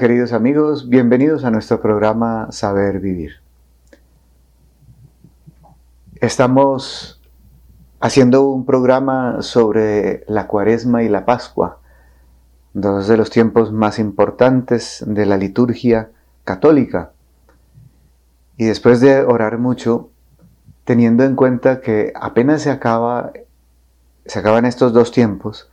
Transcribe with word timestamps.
Queridos 0.00 0.32
amigos, 0.32 0.88
bienvenidos 0.88 1.44
a 1.44 1.50
nuestro 1.50 1.82
programa 1.82 2.50
Saber 2.52 3.00
Vivir. 3.00 3.32
Estamos 6.22 7.20
haciendo 8.00 8.46
un 8.48 8.64
programa 8.64 9.42
sobre 9.42 10.24
la 10.26 10.46
cuaresma 10.46 11.02
y 11.02 11.10
la 11.10 11.26
pascua, 11.26 11.80
dos 12.72 13.08
de 13.08 13.18
los 13.18 13.28
tiempos 13.28 13.72
más 13.72 13.98
importantes 13.98 15.04
de 15.06 15.26
la 15.26 15.36
liturgia 15.36 16.08
católica. 16.44 17.10
Y 18.56 18.64
después 18.64 19.02
de 19.02 19.20
orar 19.20 19.58
mucho, 19.58 20.08
teniendo 20.84 21.24
en 21.24 21.36
cuenta 21.36 21.82
que 21.82 22.14
apenas 22.18 22.62
se 22.62 22.70
acaba 22.70 23.32
se 24.24 24.38
acaban 24.38 24.64
estos 24.64 24.94
dos 24.94 25.12
tiempos 25.12 25.70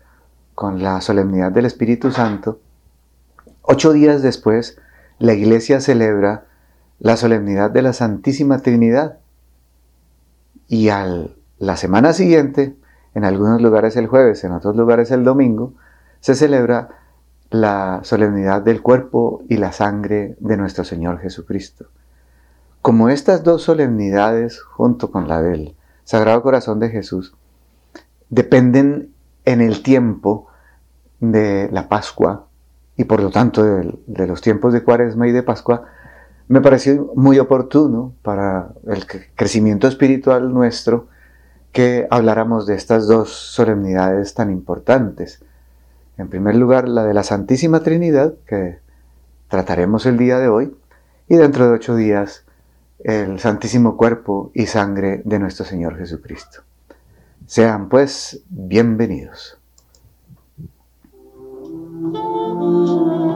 con 0.53 0.83
la 0.83 0.99
solemnidad 0.99 1.53
del 1.53 1.65
Espíritu 1.65 2.11
Santo, 2.11 2.59
ocho 3.67 3.91
días 3.91 4.21
después 4.21 4.79
la 5.19 5.33
iglesia 5.33 5.81
celebra 5.81 6.45
la 6.99 7.17
solemnidad 7.17 7.69
de 7.69 7.81
la 7.81 7.93
Santísima 7.93 8.59
Trinidad. 8.59 9.19
Y 10.67 10.89
a 10.89 11.27
la 11.59 11.77
semana 11.77 12.13
siguiente, 12.13 12.75
en 13.13 13.25
algunos 13.25 13.61
lugares 13.61 13.95
el 13.97 14.07
jueves, 14.07 14.43
en 14.43 14.53
otros 14.53 14.75
lugares 14.75 15.11
el 15.11 15.23
domingo, 15.23 15.73
se 16.21 16.35
celebra 16.35 16.89
la 17.49 18.01
solemnidad 18.03 18.61
del 18.61 18.81
cuerpo 18.81 19.43
y 19.49 19.57
la 19.57 19.71
sangre 19.71 20.35
de 20.39 20.57
nuestro 20.57 20.83
Señor 20.83 21.19
Jesucristo. 21.19 21.87
Como 22.81 23.09
estas 23.09 23.43
dos 23.43 23.63
solemnidades, 23.63 24.61
junto 24.61 25.11
con 25.11 25.27
la 25.27 25.41
del 25.41 25.75
Sagrado 26.03 26.41
Corazón 26.41 26.79
de 26.79 26.89
Jesús, 26.89 27.35
dependen 28.29 29.13
en 29.45 29.61
el 29.61 29.83
tiempo 29.83 30.47
de 31.19 31.69
la 31.71 31.89
Pascua 31.89 32.46
y 32.97 33.03
por 33.03 33.21
lo 33.21 33.29
tanto 33.29 33.63
de, 33.63 34.27
los 34.27 34.41
tiempos 34.41 34.73
de 34.73 34.83
Cuaresma 34.83 35.27
y 35.27 35.31
de 35.31 35.43
Pascua, 35.43 35.85
me 36.47 36.61
pareció 36.61 37.13
muy 37.15 37.37
oportuno 37.37 38.13
para 38.23 38.69
el 38.87 39.05
crecimiento 39.35 39.87
espiritual 39.87 40.51
nuestro 40.53 41.07
que 41.71 42.07
habláramos 42.09 42.65
de 42.65 42.75
estas 42.75 43.07
dos 43.07 43.29
solemnidades 43.29 44.33
tan 44.33 44.49
importantes. 44.49 45.43
En 46.17 46.27
primer 46.29 46.55
lugar, 46.55 46.89
la 46.89 47.03
de 47.03 47.13
la 47.13 47.23
Santísima 47.23 47.81
Trinidad, 47.81 48.33
que 48.47 48.79
trataremos 49.47 50.07
el 50.07 50.17
día 50.17 50.39
de 50.39 50.47
hoy, 50.47 50.75
y 51.27 51.35
dentro 51.35 51.67
de 51.67 51.75
ocho 51.75 51.95
días, 51.95 52.45
el 52.99 53.39
Santísimo 53.39 53.95
Cuerpo 53.95 54.49
y 54.55 54.65
Sangre 54.65 55.21
de 55.23 55.37
nuestro 55.37 55.65
Señor 55.65 55.97
Jesucristo. 55.97 56.61
Sean 57.45 57.89
pues 57.89 58.41
bienvenidos. 58.49 59.56
Música 62.57 63.26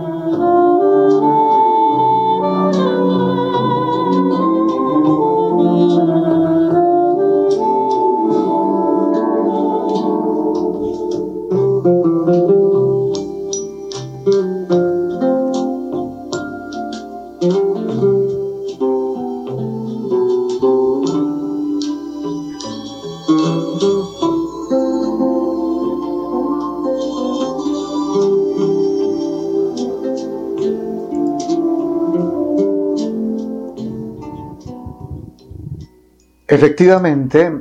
Efectivamente, 36.62 37.52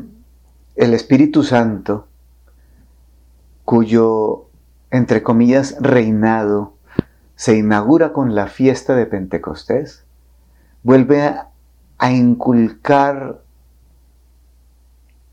el 0.76 0.92
Espíritu 0.92 1.42
Santo, 1.42 2.06
cuyo, 3.64 4.50
entre 4.90 5.22
comillas, 5.22 5.74
reinado 5.80 6.74
se 7.34 7.56
inaugura 7.56 8.12
con 8.12 8.34
la 8.34 8.46
fiesta 8.46 8.94
de 8.94 9.06
Pentecostés, 9.06 10.04
vuelve 10.82 11.34
a, 11.96 12.12
inculcar 12.12 13.40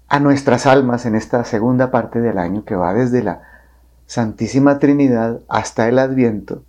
a 0.08 0.22
nuestras 0.22 0.66
almas 0.66 1.06
en 1.06 1.16
esta 1.16 1.44
segunda 1.44 1.92
parte 1.92 2.22
del 2.22 2.38
año 2.38 2.64
que 2.64 2.78
va 2.78 2.94
desde 2.94 3.22
la 3.22 3.42
Santísima 4.06 4.80
Trinidad 4.80 5.42
hasta 5.50 5.90
el 5.90 6.00
Adviento, 6.00 6.64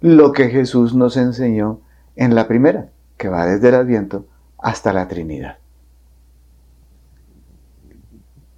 lo 0.00 0.32
que 0.32 0.48
Jesús 0.48 0.94
nos 0.94 1.18
enseñó 1.18 1.80
en 2.16 2.34
la 2.34 2.48
primera, 2.48 2.88
que 3.18 3.28
va 3.28 3.44
desde 3.44 3.68
el 3.68 3.74
Adviento 3.74 4.24
hasta 4.56 4.94
la 4.94 5.06
Trinidad. 5.06 5.59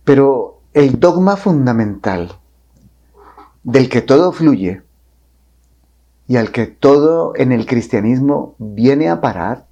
Pero 0.05 0.61
el 0.75 0.99
dogma 0.99 1.37
fundamental 1.37 2.33
del 3.63 3.89
que 3.89 4.03
todo 4.03 4.33
fluye 4.33 4.83
y 6.27 6.37
al 6.37 6.51
que 6.51 6.67
todo 6.67 7.35
en 7.37 7.53
el 7.53 7.67
cristianismo 7.67 8.55
viene 8.59 9.09
a 9.09 9.21
parar 9.21 9.67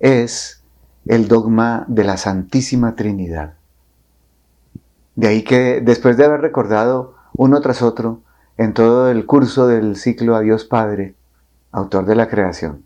es 0.00 0.62
el 1.06 1.28
dogma 1.28 1.84
de 1.88 2.04
la 2.04 2.16
Santísima 2.16 2.96
Trinidad. 2.96 3.54
De 5.14 5.28
ahí 5.28 5.42
que 5.42 5.80
después 5.80 6.16
de 6.16 6.24
haber 6.24 6.40
recordado 6.40 7.14
uno 7.34 7.60
tras 7.60 7.82
otro 7.82 8.20
en 8.56 8.74
todo 8.74 9.10
el 9.10 9.26
curso 9.26 9.66
del 9.66 9.96
ciclo 9.96 10.36
a 10.36 10.40
Dios 10.40 10.64
Padre, 10.64 11.14
autor 11.70 12.06
de 12.06 12.14
la 12.14 12.28
creación, 12.28 12.84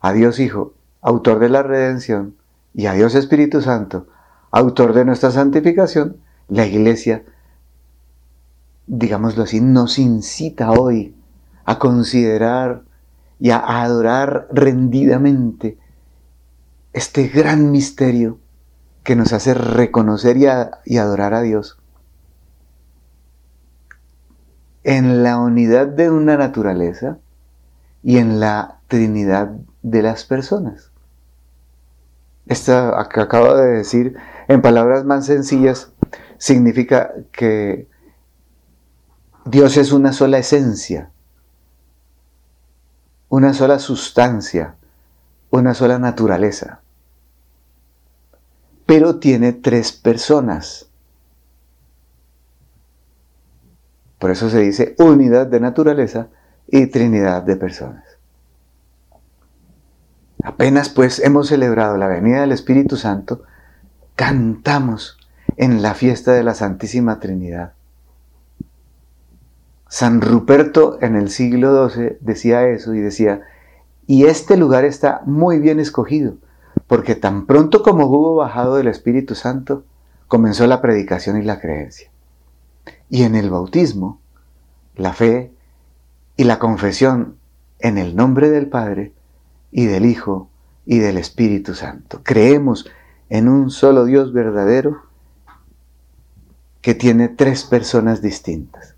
a 0.00 0.12
Dios 0.12 0.40
Hijo, 0.40 0.72
autor 1.00 1.38
de 1.38 1.48
la 1.48 1.62
redención, 1.62 2.34
y 2.74 2.86
a 2.86 2.92
Dios 2.92 3.14
Espíritu 3.14 3.60
Santo, 3.60 4.06
autor 4.50 4.92
de 4.92 5.04
nuestra 5.04 5.30
santificación, 5.30 6.16
la 6.48 6.66
iglesia, 6.66 7.24
digámoslo 8.86 9.44
así, 9.44 9.60
nos 9.60 9.98
incita 9.98 10.70
hoy 10.70 11.14
a 11.64 11.78
considerar 11.78 12.82
y 13.38 13.50
a 13.50 13.82
adorar 13.82 14.48
rendidamente 14.50 15.78
este 16.92 17.28
gran 17.28 17.70
misterio 17.70 18.38
que 19.04 19.16
nos 19.16 19.32
hace 19.32 19.54
reconocer 19.54 20.36
y, 20.36 20.98
adorar 20.98 21.34
a 21.34 21.42
Dios 21.42 21.78
en 24.84 25.22
la 25.22 25.38
unidad 25.38 25.86
de 25.86 26.10
una 26.10 26.36
naturaleza 26.36 27.18
y 28.02 28.18
en 28.18 28.40
la 28.40 28.80
trinidad 28.88 29.52
de 29.82 30.02
las 30.02 30.24
personas. 30.24 30.90
Esta 32.46 33.00
acabo 33.00 33.54
de 33.54 33.68
decir 33.68 34.16
en 34.48 34.62
palabras 34.62 35.04
más 35.04 35.26
sencillas 35.26 35.92
significa 36.38 37.12
que 37.32 37.86
Dios 39.44 39.76
es 39.76 39.92
una 39.92 40.12
sola 40.12 40.38
esencia, 40.38 41.10
una 43.28 43.52
sola 43.52 43.78
sustancia, 43.78 44.76
una 45.50 45.74
sola 45.74 45.98
naturaleza, 45.98 46.80
pero 48.86 49.18
tiene 49.18 49.52
tres 49.52 49.92
personas. 49.92 50.88
Por 54.18 54.30
eso 54.30 54.50
se 54.50 54.60
dice 54.60 54.94
unidad 54.98 55.46
de 55.46 55.60
naturaleza 55.60 56.28
y 56.66 56.86
trinidad 56.86 57.42
de 57.42 57.56
personas. 57.56 58.04
Apenas 60.42 60.88
pues 60.88 61.18
hemos 61.18 61.48
celebrado 61.48 61.96
la 61.98 62.06
venida 62.06 62.40
del 62.40 62.52
Espíritu 62.52 62.96
Santo, 62.96 63.42
cantamos 64.18 65.16
en 65.56 65.80
la 65.80 65.94
fiesta 65.94 66.32
de 66.32 66.42
la 66.42 66.54
Santísima 66.54 67.20
Trinidad. 67.20 67.74
San 69.88 70.20
Ruperto 70.20 70.98
en 71.00 71.14
el 71.14 71.30
siglo 71.30 71.88
XII 71.88 72.16
decía 72.18 72.66
eso 72.66 72.94
y 72.94 72.98
decía, 72.98 73.42
y 74.08 74.24
este 74.24 74.56
lugar 74.56 74.84
está 74.84 75.22
muy 75.24 75.60
bien 75.60 75.78
escogido, 75.78 76.34
porque 76.88 77.14
tan 77.14 77.46
pronto 77.46 77.84
como 77.84 78.06
hubo 78.06 78.34
bajado 78.34 78.74
del 78.74 78.88
Espíritu 78.88 79.36
Santo, 79.36 79.84
comenzó 80.26 80.66
la 80.66 80.82
predicación 80.82 81.40
y 81.40 81.44
la 81.44 81.60
creencia. 81.60 82.10
Y 83.08 83.22
en 83.22 83.36
el 83.36 83.50
bautismo, 83.50 84.18
la 84.96 85.12
fe 85.12 85.52
y 86.36 86.42
la 86.42 86.58
confesión 86.58 87.36
en 87.78 87.98
el 87.98 88.16
nombre 88.16 88.50
del 88.50 88.66
Padre 88.66 89.12
y 89.70 89.86
del 89.86 90.06
Hijo 90.06 90.50
y 90.86 90.98
del 90.98 91.18
Espíritu 91.18 91.74
Santo. 91.74 92.22
Creemos 92.24 92.90
en 93.30 93.48
un 93.48 93.70
solo 93.70 94.04
Dios 94.04 94.32
verdadero 94.32 95.02
que 96.80 96.94
tiene 96.94 97.28
tres 97.28 97.64
personas 97.64 98.22
distintas. 98.22 98.94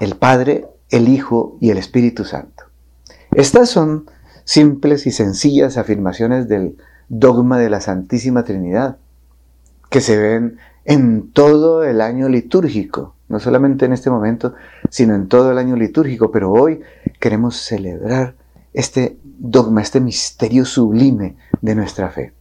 El 0.00 0.16
Padre, 0.16 0.66
el 0.90 1.08
Hijo 1.08 1.56
y 1.60 1.70
el 1.70 1.78
Espíritu 1.78 2.24
Santo. 2.24 2.64
Estas 3.32 3.68
son 3.68 4.10
simples 4.44 5.06
y 5.06 5.12
sencillas 5.12 5.76
afirmaciones 5.76 6.48
del 6.48 6.76
dogma 7.08 7.58
de 7.58 7.70
la 7.70 7.80
Santísima 7.80 8.44
Trinidad, 8.44 8.98
que 9.90 10.00
se 10.00 10.16
ven 10.16 10.58
en 10.84 11.30
todo 11.30 11.84
el 11.84 12.00
año 12.00 12.28
litúrgico 12.28 13.14
no 13.30 13.38
solamente 13.38 13.86
en 13.86 13.92
este 13.92 14.10
momento, 14.10 14.54
sino 14.90 15.14
en 15.14 15.28
todo 15.28 15.52
el 15.52 15.58
año 15.58 15.76
litúrgico, 15.76 16.32
pero 16.32 16.50
hoy 16.50 16.80
queremos 17.20 17.56
celebrar 17.56 18.34
este 18.74 19.18
dogma, 19.22 19.82
este 19.82 20.00
misterio 20.00 20.64
sublime 20.64 21.36
de 21.62 21.74
nuestra 21.74 22.10
fe. 22.10 22.32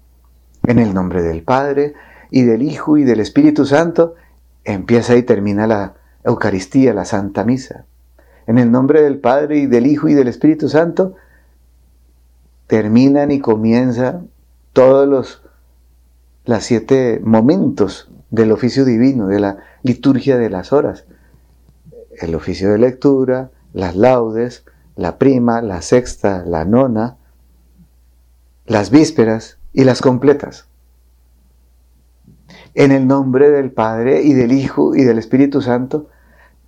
En 0.63 0.79
el 0.79 0.93
nombre 0.93 1.21
del 1.21 1.43
Padre 1.43 1.93
y 2.31 2.43
del 2.43 2.61
Hijo 2.61 2.97
y 2.97 3.03
del 3.03 3.19
Espíritu 3.19 3.65
Santo, 3.65 4.15
empieza 4.63 5.15
y 5.15 5.23
termina 5.23 5.67
la 5.67 5.95
Eucaristía, 6.23 6.93
la 6.93 7.05
Santa 7.05 7.43
Misa. 7.43 7.85
En 8.47 8.57
el 8.57 8.71
nombre 8.71 9.01
del 9.01 9.19
Padre 9.19 9.57
y 9.57 9.65
del 9.65 9.87
Hijo 9.87 10.07
y 10.09 10.13
del 10.13 10.27
Espíritu 10.27 10.69
Santo, 10.69 11.15
terminan 12.67 13.31
y 13.31 13.39
comienza 13.39 14.21
todos 14.73 15.07
los 15.07 15.41
las 16.45 16.63
siete 16.63 17.21
momentos 17.23 18.09
del 18.31 18.51
oficio 18.51 18.83
divino, 18.83 19.27
de 19.27 19.39
la 19.39 19.57
liturgia 19.83 20.37
de 20.37 20.49
las 20.49 20.73
horas. 20.73 21.05
El 22.11 22.33
oficio 22.33 22.71
de 22.71 22.79
lectura, 22.79 23.51
las 23.71 23.95
laudes, 23.95 24.65
la 24.95 25.19
prima, 25.19 25.61
la 25.61 25.83
sexta, 25.83 26.43
la 26.45 26.65
nona, 26.65 27.17
las 28.69 28.91
vísperas 28.91 29.57
y 29.73 29.83
las 29.83 29.99
completas. 29.99 30.67
En 32.75 32.91
el 32.91 33.07
nombre 33.07 33.49
del 33.49 33.71
Padre 33.71 34.21
y 34.21 34.33
del 34.33 34.51
Hijo 34.51 34.95
y 34.95 35.03
del 35.03 35.17
Espíritu 35.17 35.59
Santo 35.61 36.07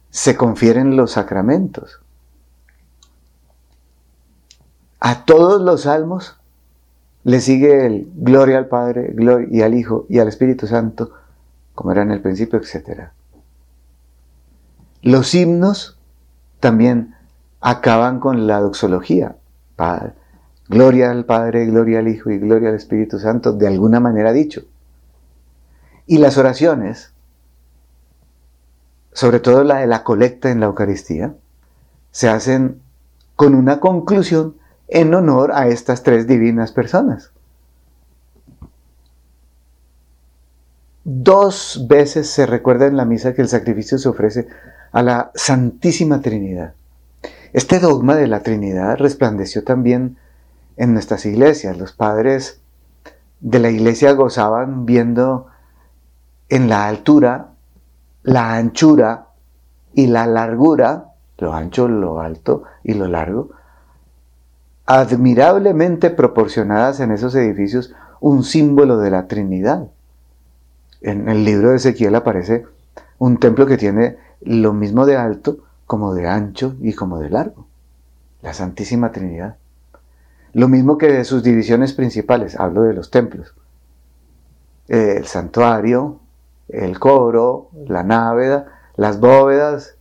se 0.09 0.36
confieren 0.36 0.98
los 0.98 1.12
sacramentos. 1.12 2.01
A 5.00 5.25
todos 5.25 5.62
los 5.62 5.83
salmos 5.83 6.39
le 7.24 7.39
sigue 7.39 7.86
el 7.86 8.12
gloria 8.15 8.57
al 8.57 8.68
Padre, 8.68 9.12
gloria 9.13 9.48
y 9.51 9.62
al 9.62 9.75
Hijo 9.75 10.07
y 10.09 10.18
al 10.18 10.27
Espíritu 10.27 10.65
Santo, 10.65 11.12
como 11.75 11.92
era 11.92 12.01
en 12.01 12.12
el 12.12 12.21
principio, 12.21 12.59
etc. 12.59 13.09
Los 15.03 15.36
himnos 15.36 16.00
también 16.59 17.13
acaban 17.59 18.19
con 18.19 18.48
la 18.48 18.59
doxología. 18.59 19.36
Gloria 20.72 21.12
al 21.12 21.26
Padre, 21.26 21.66
gloria 21.66 22.00
al 22.00 22.08
Hijo 22.08 22.32
y 22.32 22.40
gloria 22.40 22.70
al 22.70 22.76
Espíritu 22.76 23.20
Santo, 23.20 23.52
de 23.52 23.68
alguna 23.68 24.00
manera 24.00 24.32
dicho. 24.32 24.64
Y 26.08 26.18
las 26.18 26.38
oraciones, 26.38 27.12
sobre 29.12 29.42
todo 29.42 29.66
la 29.66 29.80
de 29.80 29.88
la 29.88 30.06
colecta 30.06 30.50
en 30.50 30.62
la 30.62 30.68
Eucaristía, 30.68 31.36
se 32.12 32.30
hacen 32.30 32.82
con 33.36 33.54
una 33.54 33.82
conclusión 33.82 34.56
en 34.88 35.14
honor 35.14 35.52
a 35.54 35.68
estas 35.68 36.04
tres 36.04 36.26
divinas 36.26 36.72
personas. 36.72 37.32
Dos 41.04 41.86
veces 41.90 42.30
se 42.30 42.46
recuerda 42.46 42.88
en 42.88 42.96
la 42.96 43.04
misa 43.04 43.34
que 43.34 43.42
el 43.42 43.50
sacrificio 43.50 43.98
se 43.98 44.08
ofrece 44.08 44.48
a 44.94 45.04
la 45.04 45.32
Santísima 45.36 46.22
Trinidad. 46.22 46.76
Este 47.52 47.80
dogma 47.80 48.16
de 48.16 48.28
la 48.28 48.42
Trinidad 48.42 48.98
resplandeció 48.98 49.66
también 49.66 50.18
en 50.78 50.94
nuestras 50.94 51.26
iglesias. 51.26 51.78
Los 51.78 51.94
padres 51.94 52.62
de 53.40 53.60
la 53.60 53.70
iglesia 53.70 54.14
gozaban 54.14 54.86
viendo 54.86 55.48
en 56.50 56.70
la 56.70 56.88
altura, 56.88 57.52
la 58.24 58.56
anchura 58.56 59.28
y 59.94 60.08
la 60.08 60.28
largura, 60.28 61.14
lo 61.38 61.54
ancho, 61.54 61.88
lo 61.88 62.20
alto 62.20 62.64
y 62.84 62.94
lo 62.94 63.08
largo, 63.08 63.52
admirablemente 64.86 66.10
proporcionadas 66.10 67.00
en 67.00 67.12
esos 67.12 67.34
edificios 67.36 67.94
un 68.20 68.44
símbolo 68.44 68.98
de 68.98 69.10
la 69.10 69.28
Trinidad. 69.28 69.88
En 71.02 71.30
el 71.30 71.44
libro 71.44 71.72
de 71.72 71.78
Ezequiel 71.78 72.16
aparece 72.16 72.66
un 73.18 73.38
templo 73.38 73.66
que 73.66 73.78
tiene 73.78 74.18
lo 74.42 74.74
mismo 74.74 75.06
de 75.06 75.18
alto 75.18 75.58
como 75.88 76.14
de 76.14 76.28
ancho 76.28 76.76
y 76.82 76.94
como 76.94 77.20
de 77.20 77.30
largo. 77.30 77.66
La 78.42 78.54
Santísima 78.54 79.12
Trinidad. 79.12 79.58
Lo 80.53 80.68
mismo 80.68 80.98
que 80.98 81.07
de 81.07 81.24
sus 81.24 81.44
divisiones 81.44 81.94
principales, 81.94 82.59
hablo 82.59 82.83
de 82.83 82.94
los 82.94 83.09
templos. 83.09 83.53
El 84.88 85.25
santuario, 85.25 86.19
el 86.68 87.00
coro, 87.00 87.69
la 87.88 88.03
náveda, 88.03 88.68
las 88.95 89.19
bóvedas, 89.19 89.95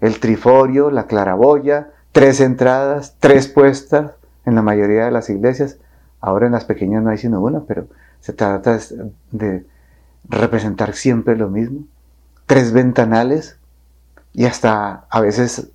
el 0.00 0.20
triforio, 0.20 0.90
la 0.90 1.06
claraboya, 1.06 1.90
tres 2.12 2.40
entradas, 2.40 3.16
tres 3.18 3.48
puestas, 3.48 4.12
en 4.44 4.54
la 4.54 4.62
mayoría 4.62 5.06
de 5.06 5.10
las 5.10 5.30
iglesias. 5.30 5.78
Ahora 6.20 6.46
en 6.46 6.52
las 6.52 6.64
pequeñas 6.64 7.02
no 7.02 7.10
hay 7.10 7.18
sino 7.18 7.40
una, 7.40 7.60
pero 7.60 7.86
se 8.20 8.32
trata 8.32 8.78
de 9.30 9.64
representar 10.28 10.94
siempre 10.94 11.36
lo 11.36 11.48
mismo. 11.48 11.84
Tres 12.46 12.72
ventanales 12.72 13.56
y 14.32 14.44
hasta 14.44 15.06
a 15.08 15.20
veces 15.20 15.70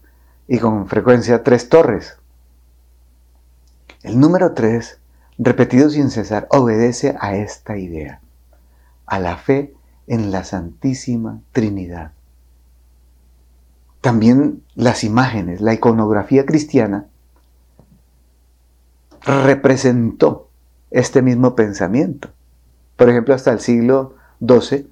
y 0.47 0.59
con 0.59 0.87
frecuencia 0.87 1.43
tres 1.43 1.69
torres. 1.69 2.18
El 4.01 4.19
número 4.19 4.53
tres, 4.53 4.99
repetido 5.37 5.89
sin 5.89 6.09
cesar, 6.09 6.47
obedece 6.51 7.15
a 7.19 7.35
esta 7.35 7.77
idea, 7.77 8.21
a 9.05 9.19
la 9.19 9.35
fe 9.37 9.73
en 10.07 10.31
la 10.31 10.43
Santísima 10.43 11.41
Trinidad. 11.51 12.13
También 14.01 14.63
las 14.75 15.03
imágenes, 15.03 15.59
la 15.59 15.73
iconografía 15.73 16.45
cristiana, 16.45 17.07
representó 19.21 20.49
este 20.91 21.21
mismo 21.21 21.55
pensamiento. 21.55 22.29
Por 22.95 23.09
ejemplo, 23.09 23.33
hasta 23.33 23.51
el 23.51 23.59
siglo 23.59 24.15
XII, 24.39 24.87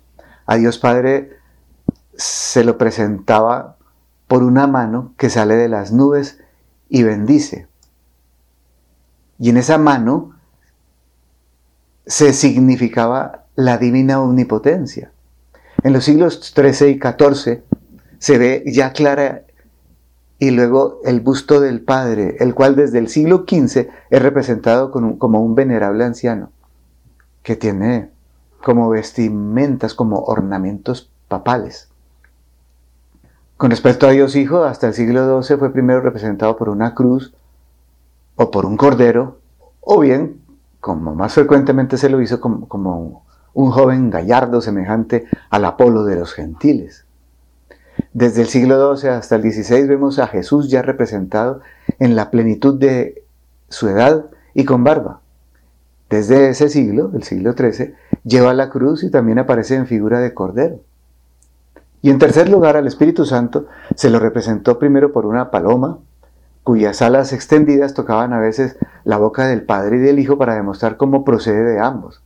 a 0.46 0.56
Dios 0.56 0.78
Padre 0.80 1.38
se 2.16 2.64
lo 2.66 2.78
presentaba 2.78 3.78
por 4.28 4.44
una 4.44 4.68
mano 4.68 5.14
que 5.18 5.30
sale 5.30 5.56
de 5.56 5.70
las 5.70 5.94
nubes 5.94 6.40
y 6.90 7.04
bendice. 7.04 7.67
Y 9.40 9.50
en 9.50 9.58
esa 9.58 9.78
mano 9.78 10.34
se 12.06 12.34
significaba 12.34 13.44
la 13.56 13.78
divina 13.78 14.22
omnipotencia. 14.22 15.12
En 15.84 15.94
los 15.94 16.06
siglos 16.06 16.54
XIII 16.56 16.90
y 16.90 17.00
XIV 17.00 17.62
se 18.20 18.38
ve 18.38 18.64
ya 18.68 18.94
clara 18.94 19.44
y 20.40 20.52
luego 20.52 21.00
el 21.04 21.20
busto 21.22 21.60
del 21.60 21.82
Padre, 21.82 22.38
el 22.40 22.54
cual 22.54 22.76
desde 22.76 23.00
el 23.00 23.10
siglo 23.10 23.46
XV 23.48 23.88
es 24.10 24.22
representado 24.22 24.92
como 24.92 25.42
un 25.42 25.56
venerable 25.56 26.04
anciano, 26.04 26.52
que 27.44 27.56
tiene 27.56 28.10
como 28.64 28.90
vestimentas, 28.90 29.94
como 29.94 30.20
ornamentos 30.20 31.10
papales. 31.28 31.90
Con 33.58 33.72
respecto 33.72 34.08
a 34.08 34.12
Dios 34.12 34.36
Hijo, 34.36 34.64
hasta 34.64 34.88
el 34.88 34.94
siglo 34.94 35.42
XII 35.42 35.58
fue 35.58 35.74
primero 35.74 36.02
representado 36.02 36.58
por 36.58 36.70
una 36.70 36.94
cruz 36.94 37.34
o 38.38 38.50
por 38.50 38.66
un 38.66 38.78
cordero, 38.78 39.40
o 39.82 40.00
bien, 40.00 40.42
como 40.80 41.14
más 41.16 41.34
frecuentemente 41.34 41.98
se 41.98 42.10
lo 42.10 42.22
hizo, 42.22 42.40
como, 42.40 42.68
como 42.68 43.26
un 43.54 43.72
joven 43.72 44.10
gallardo 44.10 44.62
semejante 44.62 45.26
al 45.50 45.66
Apolo 45.66 46.06
de 46.06 46.16
los 46.16 46.34
gentiles. 46.34 47.06
Desde 48.14 48.42
el 48.42 48.48
siglo 48.48 48.96
XII 48.96 49.10
hasta 49.10 49.36
el 49.36 49.52
XVI 49.52 49.88
vemos 49.88 50.20
a 50.20 50.28
Jesús 50.28 50.70
ya 50.70 50.82
representado 50.82 51.62
en 52.00 52.16
la 52.16 52.32
plenitud 52.32 52.80
de 52.80 53.24
su 53.70 53.90
edad 53.90 54.28
y 54.54 54.66
con 54.66 54.84
barba. 54.84 55.22
Desde 56.10 56.50
ese 56.50 56.70
siglo, 56.70 57.12
el 57.16 57.24
siglo 57.24 57.54
XIII, 57.54 57.96
lleva 58.24 58.54
la 58.54 58.70
cruz 58.70 59.04
y 59.04 59.12
también 59.12 59.40
aparece 59.40 59.76
en 59.76 59.88
figura 59.88 60.20
de 60.20 60.34
cordero. 60.34 60.80
Y 62.02 62.12
en 62.12 62.20
tercer 62.20 62.50
lugar, 62.50 62.78
al 62.78 62.88
Espíritu 62.88 63.26
Santo 63.26 63.66
se 63.96 64.10
lo 64.10 64.20
representó 64.20 64.80
primero 64.80 65.12
por 65.12 65.26
una 65.26 65.52
paloma, 65.52 65.98
cuyas 66.68 67.02
alas 67.02 67.32
extendidas 67.32 67.94
tocaban 67.94 68.34
a 68.34 68.42
veces 68.42 68.76
la 69.06 69.18
boca 69.18 69.48
del 69.48 69.62
Padre 69.62 69.96
y 69.96 70.00
del 70.02 70.20
Hijo 70.20 70.38
para 70.38 70.54
demostrar 70.54 70.98
cómo 70.98 71.24
procede 71.24 71.64
de 71.64 71.80
ambos. 71.80 72.22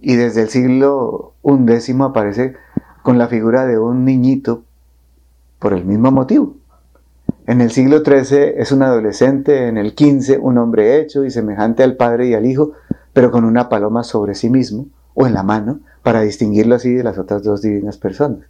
Y 0.00 0.16
desde 0.16 0.42
el 0.42 0.48
siglo 0.48 1.34
XI 1.44 1.94
aparece 2.02 2.56
con 3.04 3.16
la 3.16 3.28
figura 3.28 3.66
de 3.66 3.78
un 3.78 4.04
niñito 4.04 4.64
por 5.60 5.74
el 5.74 5.84
mismo 5.84 6.10
motivo. 6.10 6.56
En 7.46 7.60
el 7.60 7.70
siglo 7.70 8.02
XIII 8.04 8.54
es 8.56 8.72
un 8.72 8.82
adolescente, 8.82 9.68
en 9.68 9.76
el 9.76 9.90
XV 9.92 10.40
un 10.40 10.58
hombre 10.58 10.98
hecho 10.98 11.24
y 11.24 11.30
semejante 11.30 11.84
al 11.84 11.94
padre 11.94 12.26
y 12.26 12.34
al 12.34 12.46
hijo, 12.46 12.72
pero 13.12 13.30
con 13.30 13.44
una 13.44 13.68
paloma 13.68 14.02
sobre 14.02 14.34
sí 14.34 14.50
mismo 14.50 14.86
o 15.14 15.24
en 15.24 15.34
la 15.34 15.44
mano, 15.44 15.78
para 16.02 16.22
distinguirlo 16.22 16.74
así 16.74 16.92
de 16.92 17.04
las 17.04 17.16
otras 17.16 17.44
dos 17.44 17.62
divinas 17.62 17.96
personas. 17.96 18.48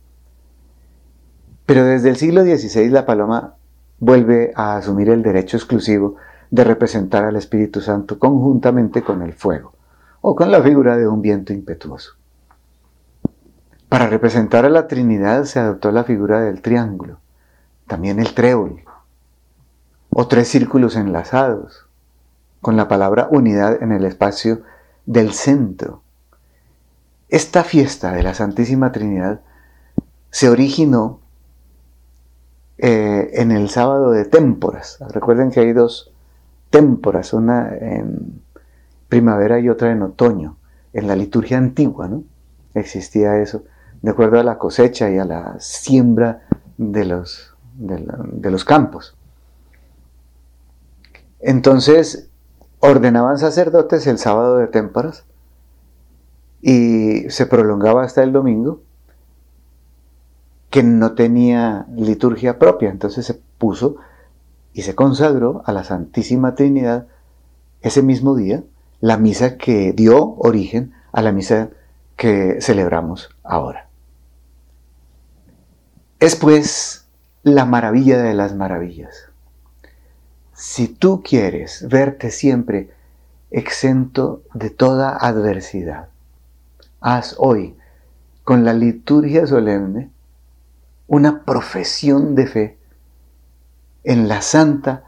Pero 1.66 1.84
desde 1.84 2.08
el 2.08 2.16
siglo 2.16 2.44
XVI 2.44 2.88
la 2.88 3.04
paloma 3.04 3.57
vuelve 4.00 4.52
a 4.54 4.76
asumir 4.76 5.10
el 5.10 5.22
derecho 5.22 5.56
exclusivo 5.56 6.16
de 6.50 6.64
representar 6.64 7.24
al 7.24 7.36
Espíritu 7.36 7.80
Santo 7.80 8.18
conjuntamente 8.18 9.02
con 9.02 9.22
el 9.22 9.32
fuego 9.32 9.74
o 10.20 10.34
con 10.34 10.50
la 10.50 10.62
figura 10.62 10.96
de 10.96 11.06
un 11.06 11.22
viento 11.22 11.52
impetuoso. 11.52 12.14
Para 13.88 14.08
representar 14.08 14.64
a 14.64 14.70
la 14.70 14.86
Trinidad 14.86 15.44
se 15.44 15.58
adoptó 15.58 15.90
la 15.92 16.04
figura 16.04 16.40
del 16.40 16.60
triángulo, 16.60 17.20
también 17.86 18.18
el 18.18 18.34
trébol, 18.34 18.82
o 20.10 20.28
tres 20.28 20.48
círculos 20.48 20.96
enlazados, 20.96 21.86
con 22.60 22.76
la 22.76 22.88
palabra 22.88 23.28
unidad 23.30 23.82
en 23.82 23.92
el 23.92 24.04
espacio 24.04 24.62
del 25.06 25.32
centro. 25.32 26.02
Esta 27.28 27.62
fiesta 27.64 28.12
de 28.12 28.22
la 28.22 28.34
Santísima 28.34 28.92
Trinidad 28.92 29.40
se 30.30 30.48
originó 30.48 31.20
eh, 32.78 33.30
en 33.34 33.50
el 33.50 33.68
sábado 33.68 34.12
de 34.12 34.24
témporas. 34.24 34.98
Recuerden 35.12 35.50
que 35.50 35.60
hay 35.60 35.72
dos 35.72 36.12
témporas, 36.70 37.32
una 37.32 37.74
en 37.76 38.42
primavera 39.08 39.58
y 39.58 39.68
otra 39.68 39.92
en 39.92 40.02
otoño. 40.02 40.56
En 40.92 41.06
la 41.06 41.16
liturgia 41.16 41.58
antigua, 41.58 42.08
¿no? 42.08 42.24
Existía 42.74 43.40
eso, 43.40 43.62
de 44.02 44.10
acuerdo 44.10 44.38
a 44.40 44.44
la 44.44 44.58
cosecha 44.58 45.10
y 45.10 45.18
a 45.18 45.24
la 45.24 45.56
siembra 45.58 46.42
de 46.76 47.04
los, 47.04 47.54
de 47.76 48.50
los 48.50 48.64
campos. 48.64 49.16
Entonces, 51.40 52.28
ordenaban 52.80 53.38
sacerdotes 53.38 54.06
el 54.06 54.18
sábado 54.18 54.56
de 54.58 54.68
témporas 54.68 55.24
y 56.60 57.28
se 57.30 57.46
prolongaba 57.46 58.04
hasta 58.04 58.22
el 58.22 58.32
domingo, 58.32 58.80
que 60.70 60.82
no 60.82 61.12
tenía 61.12 61.86
liturgia 61.94 62.58
propia. 62.58 62.90
Entonces 62.90 63.26
se 63.26 63.34
puso 63.34 63.96
y 64.72 64.82
se 64.82 64.94
consagró 64.94 65.62
a 65.66 65.72
la 65.72 65.84
Santísima 65.84 66.54
Trinidad 66.54 67.06
ese 67.80 68.02
mismo 68.02 68.36
día 68.36 68.62
la 69.00 69.16
misa 69.16 69.56
que 69.56 69.92
dio 69.92 70.34
origen 70.38 70.92
a 71.12 71.22
la 71.22 71.32
misa 71.32 71.70
que 72.16 72.60
celebramos 72.60 73.30
ahora. 73.44 73.88
Es 76.20 76.34
pues 76.34 77.06
la 77.44 77.64
maravilla 77.64 78.20
de 78.20 78.34
las 78.34 78.54
maravillas. 78.54 79.28
Si 80.52 80.88
tú 80.88 81.22
quieres 81.22 81.86
verte 81.88 82.32
siempre 82.32 82.90
exento 83.52 84.42
de 84.52 84.70
toda 84.70 85.16
adversidad, 85.16 86.08
haz 87.00 87.36
hoy, 87.38 87.76
con 88.42 88.64
la 88.64 88.72
liturgia 88.72 89.46
solemne, 89.46 90.10
una 91.08 91.42
profesión 91.44 92.34
de 92.34 92.46
fe 92.46 92.78
en 94.04 94.28
la 94.28 94.42
santa, 94.42 95.04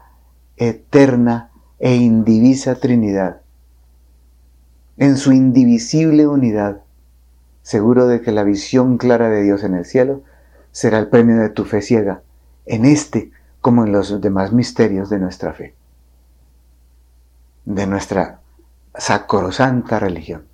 eterna 0.57 1.51
e 1.79 1.95
indivisa 1.95 2.75
Trinidad, 2.75 3.41
en 4.97 5.15
su 5.15 5.31
indivisible 5.31 6.27
unidad, 6.27 6.81
seguro 7.61 8.07
de 8.07 8.21
que 8.21 8.31
la 8.31 8.43
visión 8.43 8.97
clara 8.97 9.29
de 9.29 9.43
Dios 9.43 9.63
en 9.63 9.75
el 9.75 9.85
cielo 9.85 10.23
será 10.71 10.99
el 10.99 11.07
premio 11.07 11.37
de 11.37 11.49
tu 11.49 11.65
fe 11.65 11.81
ciega, 11.81 12.23
en 12.65 12.85
este 12.85 13.31
como 13.61 13.85
en 13.85 13.91
los 13.91 14.19
demás 14.21 14.51
misterios 14.51 15.09
de 15.09 15.19
nuestra 15.19 15.53
fe, 15.53 15.75
de 17.65 17.85
nuestra 17.85 18.41
sacrosanta 18.95 19.99
religión. 19.99 20.45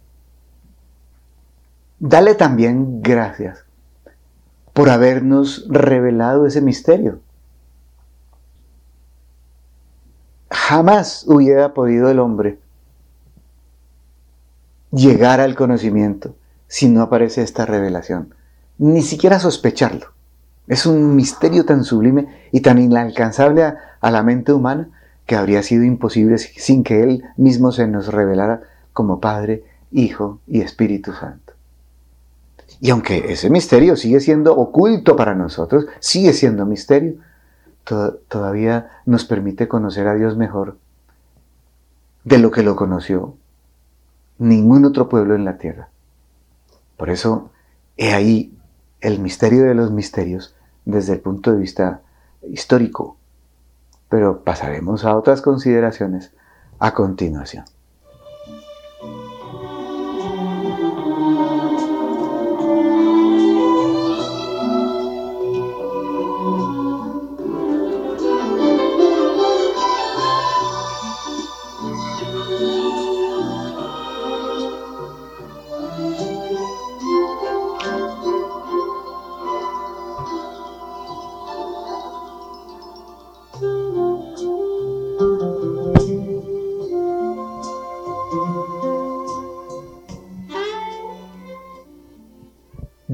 Dale 1.99 2.35
también 2.35 3.01
gracias 3.01 3.66
por 4.77 4.91
habernos 4.91 5.65
revelado 5.69 6.45
ese 6.45 6.61
misterio. 6.61 7.19
Jamás 10.51 11.25
hubiera 11.27 11.73
podido 11.73 12.11
el 12.11 12.19
hombre 12.19 12.59
llegar 14.91 15.39
al 15.39 15.55
conocimiento 15.55 16.35
si 16.67 16.89
no 16.89 17.01
aparece 17.01 17.41
esta 17.41 17.65
revelación. 17.65 18.35
Ni 18.77 19.01
siquiera 19.01 19.39
sospecharlo. 19.39 20.13
Es 20.67 20.85
un 20.85 21.15
misterio 21.15 21.65
tan 21.65 21.83
sublime 21.83 22.27
y 22.51 22.61
tan 22.61 22.77
inalcanzable 22.77 23.63
a, 23.63 24.11
la 24.11 24.21
mente 24.21 24.53
humana 24.53 24.89
que 25.25 25.35
habría 25.35 25.63
sido 25.63 25.85
imposible 25.85 26.37
sin 26.37 26.83
que 26.83 27.01
Él 27.01 27.23
mismo 27.35 27.71
se 27.71 27.87
nos 27.87 28.13
revelara 28.13 28.61
como 28.93 29.19
Padre, 29.19 29.63
Hijo 29.89 30.39
y 30.45 30.61
Espíritu 30.61 31.13
Santo. 31.13 31.46
Y 32.79 32.91
aunque 32.91 33.31
ese 33.31 33.49
misterio 33.49 33.95
sigue 33.95 34.19
siendo 34.19 34.55
oculto 34.55 35.15
para 35.15 35.33
nosotros, 35.33 35.87
sigue 35.99 36.33
siendo 36.33 36.65
misterio, 36.65 37.15
todavía 38.27 38.89
nos 39.05 39.25
permite 39.25 39.67
conocer 39.67 40.07
a 40.07 40.15
Dios 40.15 40.37
mejor 40.37 40.77
de 42.23 42.37
lo 42.37 42.51
que 42.51 42.63
lo 42.63 42.75
conoció 42.75 43.35
ningún 44.37 44.85
otro 44.85 45.09
pueblo 45.09 45.35
en 45.35 45.45
la 45.45 45.57
tierra. 45.57 45.89
Por 46.97 47.09
eso, 47.09 47.51
he 47.95 48.13
ahí 48.13 48.53
el 49.01 49.19
misterio 49.19 49.63
de 49.63 49.75
los 49.75 49.91
misterios 49.91 50.55
desde 50.85 51.13
el 51.13 51.19
punto 51.19 51.51
de 51.51 51.59
vista 51.59 52.01
histórico. 52.47 53.17
Pero 54.09 54.43
pasaremos 54.43 55.05
a 55.05 55.15
otras 55.15 55.41
consideraciones 55.41 56.31
a 56.79 56.93
continuación. 56.93 57.65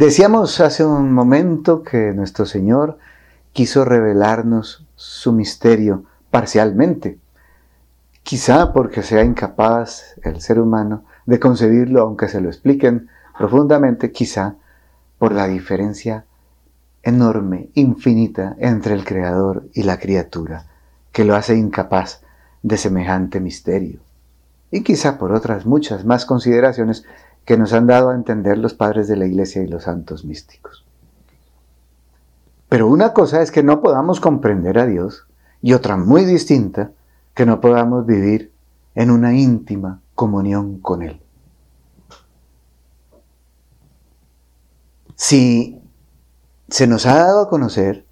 Decíamos 0.03 0.59
hace 0.59 0.83
un 0.83 1.13
momento 1.13 1.81
que 1.81 2.11
nuestro 2.11 2.45
Señor 2.45 2.97
quiso 3.53 3.85
revelarnos 3.85 4.85
su 4.95 5.31
misterio 5.31 6.03
parcialmente, 6.29 7.19
quizá 8.21 8.73
porque 8.73 9.01
sea 9.01 9.23
incapaz 9.23 10.15
el 10.23 10.41
ser 10.41 10.59
humano 10.59 11.05
de 11.25 11.39
concebirlo 11.39 12.01
aunque 12.01 12.27
se 12.27 12.41
lo 12.41 12.49
expliquen 12.49 13.07
profundamente, 13.37 14.11
quizá 14.11 14.55
por 15.19 15.31
la 15.31 15.47
diferencia 15.47 16.25
enorme, 17.01 17.69
infinita 17.73 18.57
entre 18.59 18.95
el 18.95 19.05
Creador 19.05 19.69
y 19.73 19.83
la 19.83 19.99
criatura, 19.99 20.65
que 21.13 21.23
lo 21.23 21.33
hace 21.33 21.55
incapaz 21.55 22.23
de 22.61 22.75
semejante 22.75 23.39
misterio. 23.39 24.01
Y 24.69 24.81
quizá 24.83 25.17
por 25.17 25.31
otras 25.31 25.65
muchas 25.65 26.03
más 26.03 26.25
consideraciones 26.25 27.05
que 27.45 27.57
nos 27.57 27.73
han 27.73 27.87
dado 27.87 28.09
a 28.09 28.15
entender 28.15 28.57
los 28.57 28.73
padres 28.73 29.07
de 29.07 29.17
la 29.17 29.25
iglesia 29.25 29.61
y 29.61 29.67
los 29.67 29.83
santos 29.83 30.25
místicos. 30.25 30.85
Pero 32.69 32.87
una 32.87 33.13
cosa 33.13 33.41
es 33.41 33.51
que 33.51 33.63
no 33.63 33.81
podamos 33.81 34.19
comprender 34.19 34.79
a 34.79 34.85
Dios 34.85 35.27
y 35.61 35.73
otra 35.73 35.97
muy 35.97 36.25
distinta, 36.25 36.91
que 37.33 37.45
no 37.45 37.61
podamos 37.61 38.05
vivir 38.05 38.51
en 38.95 39.11
una 39.11 39.35
íntima 39.35 40.01
comunión 40.15 40.79
con 40.79 41.01
Él. 41.01 41.21
Si 45.15 45.81
se 46.69 46.87
nos 46.87 47.05
ha 47.05 47.15
dado 47.15 47.41
a 47.41 47.49
conocer 47.49 48.05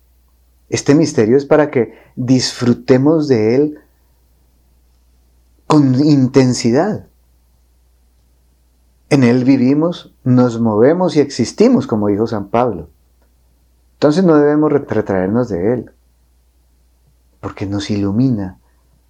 este 0.72 0.96
misterio 0.96 1.36
es 1.36 1.46
para 1.46 1.70
que 1.70 1.94
disfrutemos 2.16 3.28
de 3.28 3.56
Él 3.56 3.80
con 5.68 5.96
intensidad, 6.06 7.08
en 9.12 9.26
Él 9.26 9.44
vivimos, 9.44 10.14
nos 10.24 10.62
movemos 10.62 11.18
y 11.18 11.20
existimos, 11.20 11.86
como 11.86 12.08
dijo 12.08 12.28
San 12.28 12.48
Pablo. 12.48 12.88
Entonces 13.96 14.24
no 14.24 14.38
debemos 14.38 14.72
retraernos 14.72 15.50
de 15.50 15.74
Él, 15.74 15.92
porque 17.42 17.66
nos 17.66 17.92
ilumina 17.92 18.60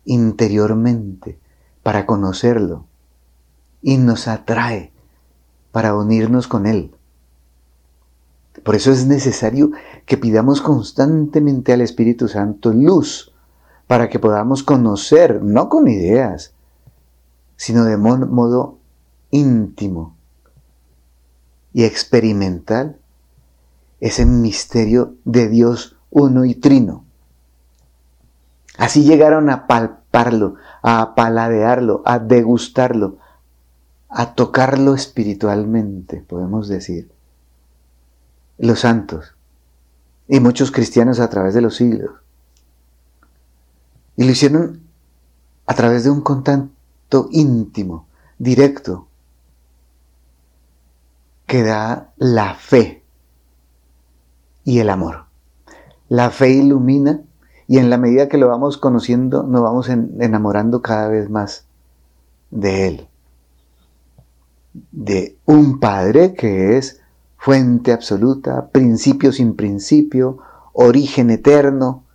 interiormente 0.04 1.38
para 1.84 2.08
conocerlo 2.08 2.86
y 3.84 3.98
nos 3.98 4.28
atrae 4.28 4.92
para 5.72 5.96
unirnos 5.96 6.48
con 6.48 6.66
Él. 6.66 6.96
Por 8.64 8.74
eso 8.74 8.92
es 8.92 9.06
necesario 9.06 9.70
que 10.08 10.18
pidamos 10.18 10.62
constantemente 10.62 11.74
al 11.74 11.82
Espíritu 11.82 12.28
Santo 12.28 12.74
luz 12.74 13.36
para 13.86 14.10
que 14.10 14.18
podamos 14.18 14.64
conocer, 14.64 15.44
no 15.44 15.70
con 15.70 15.88
ideas, 15.88 16.56
sino 17.56 17.86
de 17.86 17.98
modo 17.98 18.81
íntimo 19.32 20.16
y 21.74 21.84
experimental 21.84 22.98
ese 24.00 24.26
misterio 24.26 25.16
de 25.26 25.48
Dios 25.48 25.98
uno 26.10 26.46
y 26.46 26.56
trino. 26.56 27.06
Así 28.78 29.04
llegaron 29.04 29.50
a 29.50 29.68
palparlo, 29.68 30.56
a 30.82 31.14
paladearlo, 31.16 32.02
a 32.06 32.20
degustarlo, 32.20 33.18
a 34.10 34.34
tocarlo 34.34 34.96
espiritualmente, 34.96 36.22
podemos 36.28 36.68
decir. 36.68 37.12
Los 38.58 38.82
santos 38.82 39.36
y 40.28 40.40
muchos 40.40 40.72
cristianos 40.72 41.20
a 41.20 41.30
través 41.30 41.54
de 41.54 41.62
los 41.62 41.76
siglos. 41.76 42.12
Y 44.18 44.24
lo 44.24 44.32
hicieron 44.32 44.82
a 45.66 45.74
través 45.74 46.04
de 46.04 46.10
un 46.10 46.22
contacto 46.22 47.30
íntimo, 47.32 48.08
directo, 48.38 49.08
que 51.52 51.64
da 51.64 52.14
la 52.16 52.56
fe 52.56 53.04
y 54.64 54.80
el 54.80 54.90
amor. 54.90 55.26
La 56.08 56.30
fe 56.30 56.52
ilumina 56.52 57.24
y 57.68 57.78
en 57.78 57.90
la 57.90 57.98
medida 57.98 58.30
que 58.30 58.38
lo 58.38 58.48
vamos 58.48 58.78
conociendo 58.78 59.44
nos 59.44 59.62
vamos 59.62 59.90
enamorando 59.90 60.82
cada 60.82 61.10
vez 61.10 61.30
más 61.30 61.66
de 62.52 62.88
Él. 62.88 63.08
De 64.94 65.36
un 65.44 65.82
Padre 65.82 66.36
que 66.36 66.78
es 66.78 67.02
fuente 67.36 67.92
absoluta, 67.92 68.70
principio 68.70 69.34
sin 69.34 69.58
principio, 69.58 70.38
origen 70.72 71.30
eterno, 71.32 72.06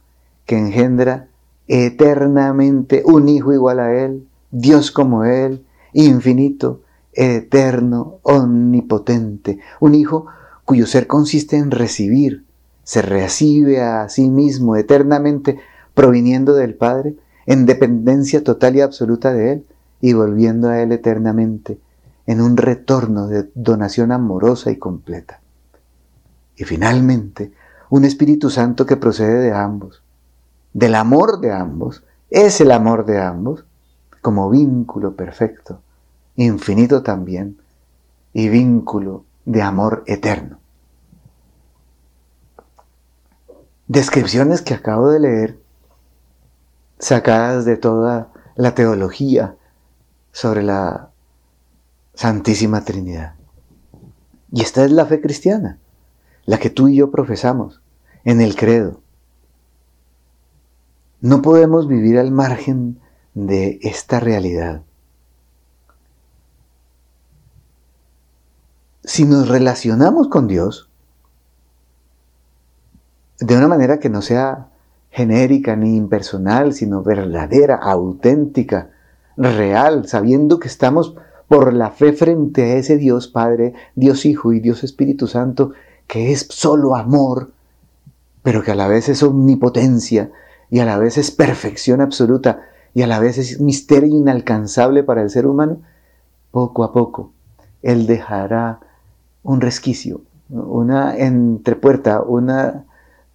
que 0.46 0.56
engendra 0.56 1.28
eternamente 1.68 3.02
un 3.04 3.28
Hijo 3.28 3.52
igual 3.52 3.80
a 3.80 3.92
Él, 3.92 4.26
Dios 4.50 4.90
como 4.90 5.24
Él, 5.24 5.62
infinito, 5.92 6.80
eterno, 7.16 8.18
omnipotente, 8.22 9.58
un 9.80 9.94
Hijo 9.94 10.26
cuyo 10.64 10.86
ser 10.86 11.06
consiste 11.06 11.56
en 11.56 11.70
recibir, 11.70 12.44
se 12.82 13.02
recibe 13.02 13.80
a 13.82 14.08
sí 14.08 14.30
mismo 14.30 14.76
eternamente, 14.76 15.58
proviniendo 15.94 16.54
del 16.54 16.74
Padre, 16.74 17.16
en 17.46 17.66
dependencia 17.66 18.44
total 18.44 18.76
y 18.76 18.80
absoluta 18.80 19.32
de 19.32 19.52
Él, 19.52 19.66
y 20.00 20.12
volviendo 20.12 20.68
a 20.68 20.80
Él 20.82 20.92
eternamente, 20.92 21.80
en 22.26 22.40
un 22.40 22.56
retorno 22.56 23.28
de 23.28 23.48
donación 23.54 24.12
amorosa 24.12 24.70
y 24.70 24.76
completa. 24.76 25.40
Y 26.56 26.64
finalmente, 26.64 27.52
un 27.88 28.04
Espíritu 28.04 28.50
Santo 28.50 28.86
que 28.86 28.96
procede 28.96 29.40
de 29.40 29.52
ambos, 29.52 30.02
del 30.72 30.94
amor 30.94 31.40
de 31.40 31.52
ambos, 31.52 32.04
es 32.30 32.60
el 32.60 32.72
amor 32.72 33.06
de 33.06 33.20
ambos, 33.20 33.64
como 34.20 34.50
vínculo 34.50 35.14
perfecto, 35.14 35.80
infinito 36.36 37.02
también, 37.02 37.58
y 38.32 38.48
vínculo 38.48 39.24
de 39.44 39.62
amor 39.62 40.04
eterno. 40.06 40.58
Descripciones 43.88 44.62
que 44.62 44.74
acabo 44.74 45.10
de 45.10 45.20
leer, 45.20 45.58
sacadas 46.98 47.64
de 47.64 47.76
toda 47.76 48.32
la 48.56 48.74
teología 48.74 49.56
sobre 50.32 50.62
la 50.62 51.10
Santísima 52.14 52.84
Trinidad. 52.84 53.34
Y 54.50 54.62
esta 54.62 54.84
es 54.84 54.90
la 54.90 55.06
fe 55.06 55.20
cristiana, 55.20 55.78
la 56.44 56.58
que 56.58 56.70
tú 56.70 56.88
y 56.88 56.96
yo 56.96 57.10
profesamos 57.10 57.80
en 58.24 58.40
el 58.40 58.56
credo. 58.56 59.00
No 61.20 61.42
podemos 61.42 61.88
vivir 61.88 62.18
al 62.18 62.30
margen 62.30 63.00
de 63.34 63.78
esta 63.82 64.20
realidad. 64.20 64.82
Si 69.16 69.24
nos 69.24 69.48
relacionamos 69.48 70.28
con 70.28 70.46
Dios 70.46 70.90
de 73.40 73.56
una 73.56 73.66
manera 73.66 73.98
que 73.98 74.10
no 74.10 74.20
sea 74.20 74.68
genérica 75.10 75.74
ni 75.74 75.96
impersonal, 75.96 76.74
sino 76.74 77.02
verdadera, 77.02 77.76
auténtica, 77.76 78.90
real, 79.38 80.06
sabiendo 80.06 80.58
que 80.58 80.68
estamos 80.68 81.14
por 81.48 81.72
la 81.72 81.92
fe 81.92 82.12
frente 82.12 82.62
a 82.64 82.76
ese 82.76 82.98
Dios 82.98 83.26
Padre, 83.26 83.72
Dios 83.94 84.26
Hijo 84.26 84.52
y 84.52 84.60
Dios 84.60 84.84
Espíritu 84.84 85.28
Santo, 85.28 85.72
que 86.06 86.30
es 86.30 86.46
solo 86.50 86.94
amor, 86.94 87.52
pero 88.42 88.62
que 88.62 88.72
a 88.72 88.74
la 88.74 88.86
vez 88.86 89.08
es 89.08 89.22
omnipotencia 89.22 90.30
y 90.68 90.80
a 90.80 90.84
la 90.84 90.98
vez 90.98 91.16
es 91.16 91.30
perfección 91.30 92.02
absoluta 92.02 92.66
y 92.92 93.00
a 93.00 93.06
la 93.06 93.18
vez 93.18 93.38
es 93.38 93.62
misterio 93.62 94.14
inalcanzable 94.14 95.04
para 95.04 95.22
el 95.22 95.30
ser 95.30 95.46
humano, 95.46 95.80
poco 96.50 96.84
a 96.84 96.92
poco 96.92 97.32
Él 97.80 98.06
dejará 98.06 98.80
un 99.46 99.60
resquicio, 99.60 100.22
una 100.48 101.16
entrepuerta, 101.16 102.20
una 102.22 102.84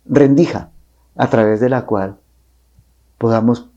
rendija 0.06 0.72
a 1.16 1.30
través 1.30 1.60
de 1.62 1.70
la 1.70 1.86
cual 1.86 2.18
podamos 3.18 3.70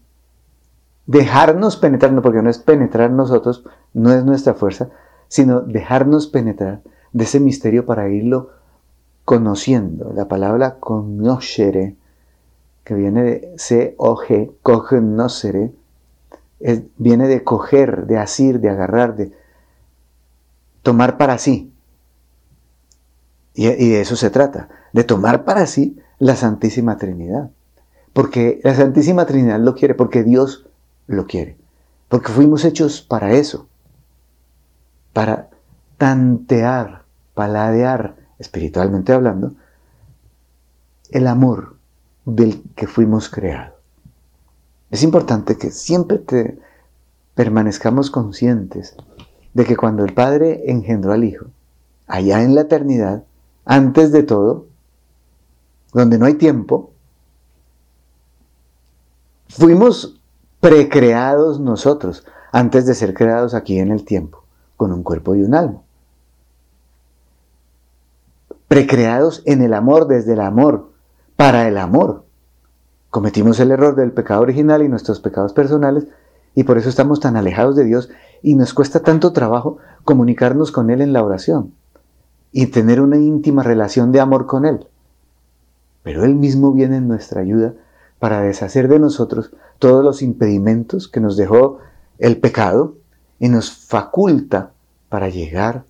dejarnos 1.07 1.77
penetrar, 1.77 2.21
porque 2.23 2.43
no 2.43 2.51
es 2.51 2.59
penetrar 2.59 3.11
nosotros, 3.11 3.65
no 3.93 4.13
es 4.13 4.25
nuestra 4.25 4.55
fuerza, 4.55 4.89
sino 5.29 5.61
dejarnos 5.61 6.27
penetrar 6.27 6.83
de 7.13 7.25
ese 7.25 7.39
misterio 7.39 7.87
para 7.87 8.09
irlo 8.09 8.51
conociendo. 9.25 10.13
La 10.13 10.27
palabra 10.27 10.81
conoscere, 10.81 11.97
que 12.83 12.95
viene 12.95 13.23
de 13.23 13.55
C-O-G, 13.57 14.55
cognoscere, 14.63 15.73
viene 16.97 17.29
de 17.29 17.45
coger, 17.45 18.07
de 18.07 18.19
asir, 18.19 18.59
de 18.59 18.71
agarrar, 18.71 19.15
de 19.15 19.33
tomar 20.83 21.17
para 21.17 21.39
sí. 21.39 21.74
Y, 23.55 23.67
de 23.67 24.01
eso 24.01 24.17
se 24.17 24.31
trata, 24.31 24.69
de 24.93 25.05
tomar 25.05 25.45
para 25.45 25.67
sí 25.67 25.97
la 26.19 26.35
Santísima 26.35 26.99
Trinidad. 26.99 27.51
Porque 28.13 28.61
la 28.65 28.75
Santísima 28.75 29.27
Trinidad 29.27 29.61
lo 29.61 29.75
quiere, 29.75 29.95
porque 29.95 30.25
Dios 30.25 30.67
lo 31.07 31.27
quiere. 31.27 31.57
Porque 32.09 32.33
fuimos 32.33 32.65
hechos 32.65 33.03
para 33.03 33.33
eso. 33.33 33.69
Para 35.13 35.51
tantear, 35.99 37.05
paladear, 37.35 38.17
espiritualmente 38.39 39.13
hablando, 39.13 39.55
el 41.11 41.29
amor 41.29 41.77
del 42.25 42.63
que 42.75 42.87
fuimos 42.87 43.29
creados. 43.29 43.75
Es 44.91 45.03
importante 45.03 45.57
que 45.57 45.71
siempre 45.71 46.19
te 46.19 46.59
permanezcamos 47.35 48.11
conscientes 48.11 48.97
de 49.53 49.65
que 49.65 49.77
cuando 49.77 50.05
el 50.05 50.13
Padre 50.13 50.65
engendró 50.67 51.13
al 51.13 51.25
Hijo, 51.25 51.47
allá 52.07 52.43
en 52.43 52.55
la 52.55 52.63
eternidad, 52.63 53.25
antes 53.65 54.13
de 54.13 54.23
todo, 54.23 54.67
donde 55.93 56.19
no 56.19 56.27
hay 56.27 56.35
tiempo, 56.35 56.91
fuimos 59.49 60.21
precreados 60.61 61.61
nosotros 61.61 62.27
antes 62.53 62.87
de 62.87 62.95
ser 62.95 63.15
creados 63.15 63.55
aquí 63.55 63.79
en 63.79 63.91
el 63.91 64.05
tiempo, 64.05 64.45
con 64.77 64.93
un 64.93 65.03
cuerpo 65.03 65.35
y 65.35 65.43
un 65.43 65.55
alma. 65.55 65.81
Precreados 68.69 69.43
en 69.45 69.63
el 69.63 69.75
amor, 69.75 70.07
desde 70.07 70.33
el 70.33 70.41
amor, 70.41 70.91
para 71.37 71.69
el 71.69 71.79
amor. 71.79 72.25
Cometimos 73.11 73.61
el 73.61 73.71
error 73.71 73.95
del 73.95 74.13
pecado 74.13 74.43
original 74.43 74.83
y 74.83 74.89
nuestros 74.89 75.21
pecados 75.21 75.53
personales 75.53 76.07
y 76.55 76.65
por 76.65 76.79
eso 76.79 76.89
estamos 76.89 77.21
tan 77.21 77.37
alejados 77.37 77.77
de 77.77 77.85
Dios 77.85 78.11
y 78.43 78.55
nos 78.57 78.75
cuesta 78.75 79.01
tanto 79.01 79.33
trabajo 79.33 79.79
comunicarnos 80.05 80.73
con 80.73 80.91
Él 80.91 81.01
en 81.01 81.13
la 81.13 81.23
oración 81.23 81.75
y 82.55 82.69
tener 82.69 83.03
una 83.03 83.19
íntima 83.19 83.63
relación 83.63 84.13
de 84.13 84.21
amor 84.21 84.47
con 84.47 84.65
Él 84.65 84.87
pero 86.05 86.25
Él 86.25 86.37
mismo 86.37 86.71
viene 86.73 86.99
en 86.99 87.09
nuestra 87.09 87.41
ayuda 87.41 87.75
para 88.21 88.43
deshacer 88.43 88.87
de 88.89 89.01
nosotros 89.01 89.51
todos 89.81 90.05
los 90.05 90.23
impedimentos 90.23 91.09
que 91.09 91.19
nos 91.19 91.37
dejó 91.37 91.79
el 92.19 92.37
pecado 92.37 92.95
y 93.41 93.49
nos 93.49 93.73
faculta 93.73 94.73
para 95.09 95.31
llegar 95.31 95.85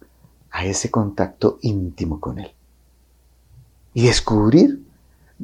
a 0.51 0.65
ese 0.65 0.91
contacto 0.91 1.59
íntimo 1.63 2.21
con 2.21 2.39
Él. 2.39 2.53
Y 3.93 4.07
descubrir 4.07 4.85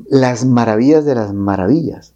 las 0.08 0.44
maravillas 0.44 1.04
de 1.04 1.16
las 1.16 1.34
maravillas. 1.34 2.14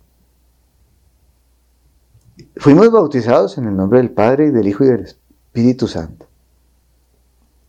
Fuimos 2.57 2.90
bautizados 2.93 3.59
en 3.59 3.67
el 3.67 3.77
nombre 3.77 3.99
del 3.99 4.11
Padre 4.11 4.47
y 4.47 4.51
del 4.51 4.69
Hijo 4.69 4.85
y 4.85 4.88
del 4.88 5.01
Espíritu 5.01 5.88
Santo. 5.88 6.27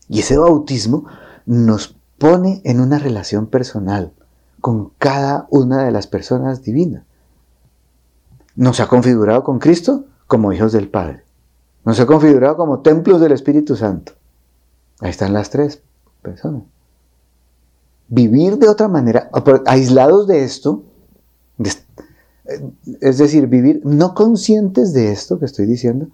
Y 0.08 0.20
ese 0.20 0.38
bautismo 0.38 1.06
nos 1.46 1.96
pone 2.18 2.60
en 2.64 2.80
una 2.80 2.98
relación 2.98 3.46
personal 3.46 4.12
con 4.60 4.90
cada 4.98 5.46
una 5.50 5.84
de 5.84 5.92
las 5.92 6.06
personas 6.06 6.62
divinas. 6.62 7.04
Nos 8.56 8.80
ha 8.80 8.88
configurado 8.88 9.44
con 9.44 9.58
Cristo 9.58 10.06
como 10.26 10.52
hijos 10.52 10.72
del 10.72 10.88
Padre. 10.88 11.22
Nos 11.84 12.00
ha 12.00 12.06
configurado 12.06 12.56
como 12.56 12.80
templos 12.80 13.20
del 13.20 13.32
Espíritu 13.32 13.76
Santo. 13.76 14.12
Ahí 15.00 15.10
están 15.10 15.32
las 15.32 15.50
tres 15.50 15.82
personas. 16.20 16.62
Vivir 18.08 18.58
de 18.58 18.68
otra 18.68 18.88
manera, 18.88 19.30
aislados 19.66 20.26
de 20.26 20.44
esto, 20.44 20.84
es 23.00 23.18
decir, 23.18 23.46
vivir 23.46 23.82
no 23.84 24.14
conscientes 24.14 24.92
de 24.92 25.12
esto 25.12 25.38
que 25.38 25.44
estoy 25.44 25.66
diciendo, 25.66 26.08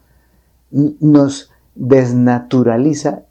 nos 0.71 1.51
desnaturaliza 1.75 3.23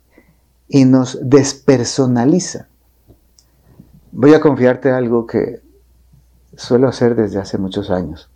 y 0.74 0.86
nos 0.86 1.20
despersonaliza. 1.22 2.68
Voy 4.14 4.34
a 4.34 4.40
confiarte 4.40 4.90
algo 4.90 5.28
que 5.28 5.62
suelo 6.56 6.88
hacer 6.88 7.16
desde 7.16 7.40
hace 7.40 7.58
muchos 7.58 7.90
años. 7.90 8.30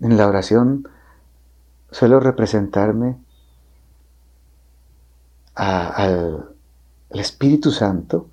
En 0.00 0.16
la 0.16 0.26
oración 0.26 0.88
suelo 1.92 2.18
representarme 2.18 3.16
al, 5.54 6.48
Espíritu 7.10 7.70
Santo, 7.70 8.28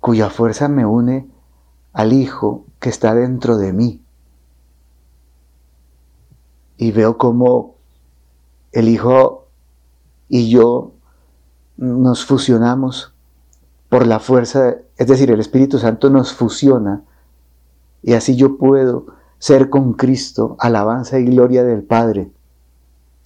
cuya 0.00 0.28
fuerza 0.28 0.68
me 0.68 0.84
une 0.84 1.26
al 1.94 2.12
Hijo 2.12 2.66
que 2.78 2.90
está 2.90 3.14
dentro 3.14 3.56
de 3.56 3.72
mí. 3.72 4.02
Y 6.76 6.92
veo 6.92 7.16
cómo 7.16 7.76
el 8.72 8.88
Hijo 8.88 9.48
y 10.28 10.50
yo 10.50 10.93
nos 11.76 12.24
fusionamos 12.24 13.12
por 13.88 14.06
la 14.06 14.20
fuerza, 14.20 14.76
es 14.96 15.06
decir, 15.06 15.30
el 15.30 15.40
Espíritu 15.40 15.78
Santo 15.78 16.10
nos 16.10 16.32
fusiona 16.32 17.02
y 18.02 18.14
así 18.14 18.36
yo 18.36 18.56
puedo 18.56 19.06
ser 19.38 19.70
con 19.70 19.94
Cristo, 19.94 20.56
alabanza 20.58 21.18
y 21.18 21.24
gloria 21.24 21.64
del 21.64 21.82
Padre 21.82 22.30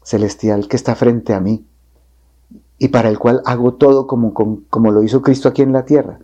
celestial 0.02 0.68
que 0.68 0.76
está 0.76 0.94
frente 0.94 1.34
a 1.34 1.40
mí 1.40 1.66
y 2.78 2.88
para 2.88 3.08
el 3.08 3.18
cual 3.18 3.42
hago 3.44 3.74
todo 3.74 4.06
como, 4.06 4.32
como, 4.34 4.90
lo 4.90 5.02
hizo 5.02 5.20
Cristo 5.20 5.48
aquí 5.48 5.62
en 5.62 5.72
la 5.72 5.84
tierra, 5.84 6.20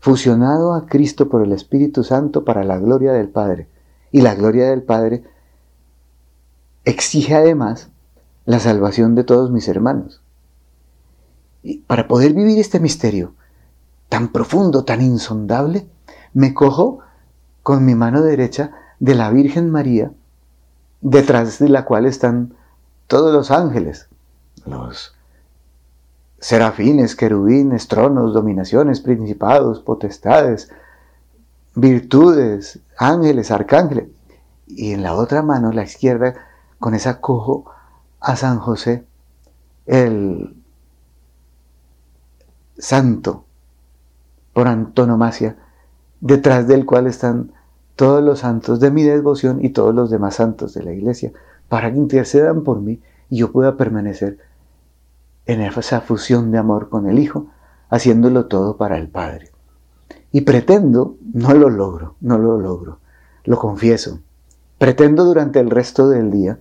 fusionado 0.00 0.74
a 0.74 0.86
Cristo 0.86 1.28
por 1.28 1.42
el 1.42 1.52
Espíritu 1.52 2.02
Santo 2.02 2.44
para 2.44 2.64
la 2.64 2.78
gloria 2.78 3.12
del 3.12 3.28
Padre. 3.28 3.68
Y 4.10 4.22
la 4.22 4.34
gloria 4.34 4.70
del 4.70 4.82
Padre 4.82 5.24
exige 6.84 7.34
además 7.34 7.90
la 8.46 8.58
salvación 8.58 9.14
de 9.14 9.24
todos 9.24 9.50
mis 9.50 9.68
hermanos. 9.68 10.22
Para 11.86 12.08
poder 12.08 12.32
vivir 12.32 12.58
este 12.58 12.80
misterio 12.80 13.34
tan 14.08 14.28
profundo, 14.28 14.84
tan 14.84 15.02
insondable, 15.02 15.86
me 16.32 16.54
cojo 16.54 17.00
con 17.62 17.84
mi 17.84 17.94
mano 17.94 18.22
derecha 18.22 18.72
de 19.00 19.14
la 19.14 19.30
Virgen 19.30 19.70
María, 19.70 20.12
detrás 21.00 21.58
de 21.58 21.68
la 21.68 21.84
cual 21.84 22.06
están 22.06 22.54
todos 23.06 23.32
los 23.32 23.50
ángeles, 23.50 24.08
los 24.64 25.14
serafines, 26.38 27.16
querubines, 27.16 27.88
tronos, 27.88 28.34
dominaciones, 28.34 29.00
principados, 29.00 29.80
potestades, 29.80 30.70
virtudes, 31.74 32.80
ángeles, 32.98 33.50
arcángeles. 33.50 34.08
Y 34.66 34.92
en 34.92 35.02
la 35.02 35.14
otra 35.14 35.42
mano, 35.42 35.72
la 35.72 35.84
izquierda, 35.84 36.34
con 36.78 36.94
esa 36.94 37.20
cojo 37.20 37.64
a 38.20 38.36
San 38.36 38.58
José, 38.58 39.04
el 39.86 40.55
santo 42.78 43.44
por 44.52 44.68
antonomasia, 44.68 45.56
detrás 46.20 46.66
del 46.66 46.86
cual 46.86 47.06
están 47.06 47.52
todos 47.94 48.22
los 48.22 48.40
santos 48.40 48.80
de 48.80 48.90
mi 48.90 49.02
devoción 49.02 49.64
y 49.64 49.70
todos 49.70 49.94
los 49.94 50.10
demás 50.10 50.36
santos 50.36 50.74
de 50.74 50.82
la 50.82 50.92
iglesia, 50.92 51.32
para 51.68 51.90
que 51.90 51.98
intercedan 51.98 52.62
por 52.62 52.80
mí 52.80 53.00
y 53.28 53.38
yo 53.38 53.52
pueda 53.52 53.76
permanecer 53.76 54.38
en 55.46 55.60
esa 55.60 56.00
fusión 56.00 56.50
de 56.50 56.58
amor 56.58 56.88
con 56.88 57.08
el 57.08 57.18
Hijo, 57.18 57.48
haciéndolo 57.88 58.46
todo 58.46 58.76
para 58.76 58.98
el 58.98 59.08
Padre. 59.08 59.50
Y 60.32 60.42
pretendo, 60.42 61.16
no 61.32 61.54
lo 61.54 61.70
logro, 61.70 62.16
no 62.20 62.38
lo 62.38 62.58
logro, 62.58 62.98
lo 63.44 63.58
confieso, 63.58 64.20
pretendo 64.78 65.24
durante 65.24 65.60
el 65.60 65.70
resto 65.70 66.08
del 66.08 66.30
día 66.30 66.58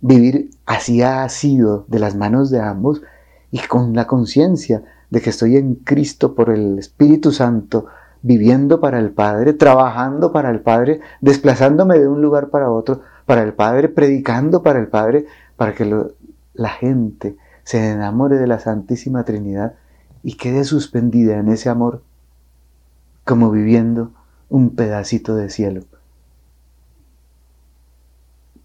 vivir 0.00 0.50
así 0.66 1.02
ha 1.02 1.28
sido 1.28 1.84
de 1.88 1.98
las 1.98 2.16
manos 2.16 2.50
de 2.50 2.60
ambos 2.60 3.02
y 3.50 3.60
con 3.60 3.94
la 3.94 4.06
conciencia 4.06 4.82
de 5.10 5.20
que 5.20 5.30
estoy 5.30 5.56
en 5.56 5.76
Cristo 5.76 6.34
por 6.34 6.50
el 6.50 6.78
Espíritu 6.78 7.32
Santo, 7.32 7.86
viviendo 8.22 8.80
para 8.80 8.98
el 8.98 9.10
Padre, 9.10 9.52
trabajando 9.52 10.32
para 10.32 10.50
el 10.50 10.60
Padre, 10.60 11.00
desplazándome 11.20 11.98
de 11.98 12.08
un 12.08 12.22
lugar 12.22 12.48
para 12.48 12.70
otro, 12.70 13.02
para 13.24 13.42
el 13.42 13.54
Padre, 13.54 13.88
predicando 13.88 14.62
para 14.62 14.80
el 14.80 14.88
Padre, 14.88 15.26
para 15.56 15.74
que 15.74 16.06
la 16.54 16.68
gente 16.70 17.36
se 17.64 17.90
enamore 17.90 18.36
de 18.36 18.46
la 18.46 18.58
Santísima 18.58 19.24
Trinidad 19.24 19.74
y 20.22 20.36
quede 20.36 20.64
suspendida 20.64 21.38
en 21.38 21.48
ese 21.48 21.68
amor 21.68 22.02
como 23.24 23.50
viviendo 23.50 24.12
un 24.48 24.74
pedacito 24.74 25.34
de 25.34 25.50
cielo. 25.50 25.84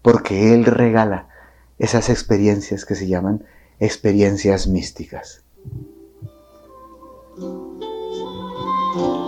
Porque 0.02 0.54
Él 0.54 0.64
regala 0.64 1.28
esas 1.78 2.10
experiencias 2.10 2.84
que 2.84 2.94
se 2.94 3.08
llaman 3.08 3.44
experiencias 3.80 4.68
místicas. 4.68 5.42
Thank 7.34 7.44
you. 8.96 9.21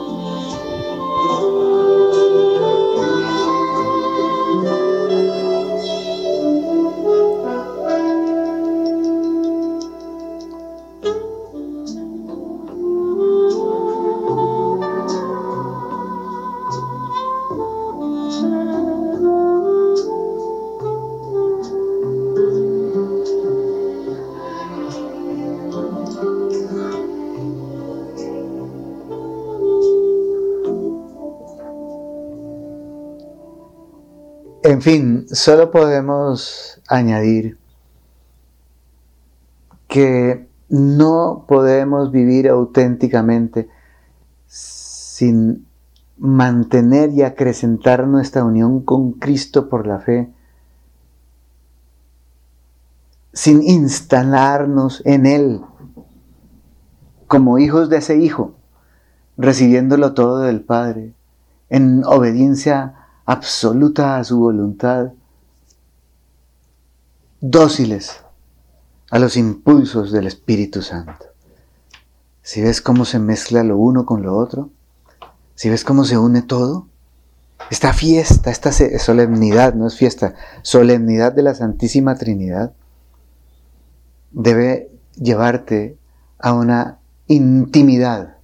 En 34.65 34.81
fin, 34.81 35.27
solo 35.29 35.71
podemos 35.71 36.81
añadir 36.89 37.59
que 39.89 40.49
no 40.71 41.45
podemos 41.47 42.11
vivir 42.11 42.49
auténticamente 42.49 43.69
sin 44.47 45.67
mantener 46.17 47.11
y 47.11 47.21
acrecentar 47.21 48.07
nuestra 48.07 48.43
unión 48.43 48.81
con 48.81 49.13
Cristo 49.13 49.69
por 49.69 49.87
la 49.87 50.01
fe, 50.01 50.33
sin 53.35 53.63
instalarnos 53.63 55.03
en 55.05 55.27
Él 55.27 55.61
como 57.27 57.59
hijos 57.59 57.91
de 57.91 57.99
ese 57.99 58.17
Hijo, 58.17 58.55
recibiéndolo 59.37 60.15
todo 60.15 60.39
del 60.39 60.63
Padre, 60.63 61.13
en 61.69 62.03
obediencia 62.07 63.04
absoluta 63.25 64.17
a 64.17 64.25
su 64.25 64.39
voluntad, 64.39 65.13
dóciles 67.41 68.21
a 69.11 69.19
los 69.19 69.37
impulsos 69.37 70.13
del 70.13 70.27
Espíritu 70.27 70.83
Santo. 70.83 71.27
Si 72.43 72.61
ves 72.61 72.81
cómo 72.81 73.05
se 73.05 73.19
mezcla 73.19 73.63
lo 73.63 73.79
uno 73.79 74.05
con 74.05 74.23
lo 74.23 74.37
otro, 74.37 74.71
si 75.55 75.71
ves 75.71 75.85
cómo 75.85 76.05
se 76.05 76.19
une 76.19 76.43
todo, 76.43 76.87
esta 77.71 77.93
fiesta, 77.93 78.51
esta 78.51 78.73
solemnidad, 78.73 79.75
no 79.75 79.87
es 79.87 79.97
fiesta, 79.97 80.35
solemnidad 80.63 81.33
de 81.33 81.43
la 81.43 81.55
Santísima 81.55 82.17
Trinidad, 82.17 82.75
debe 84.33 84.91
llevarte 85.17 85.97
a 86.39 86.53
una 86.53 86.99
intimidad, 87.27 88.37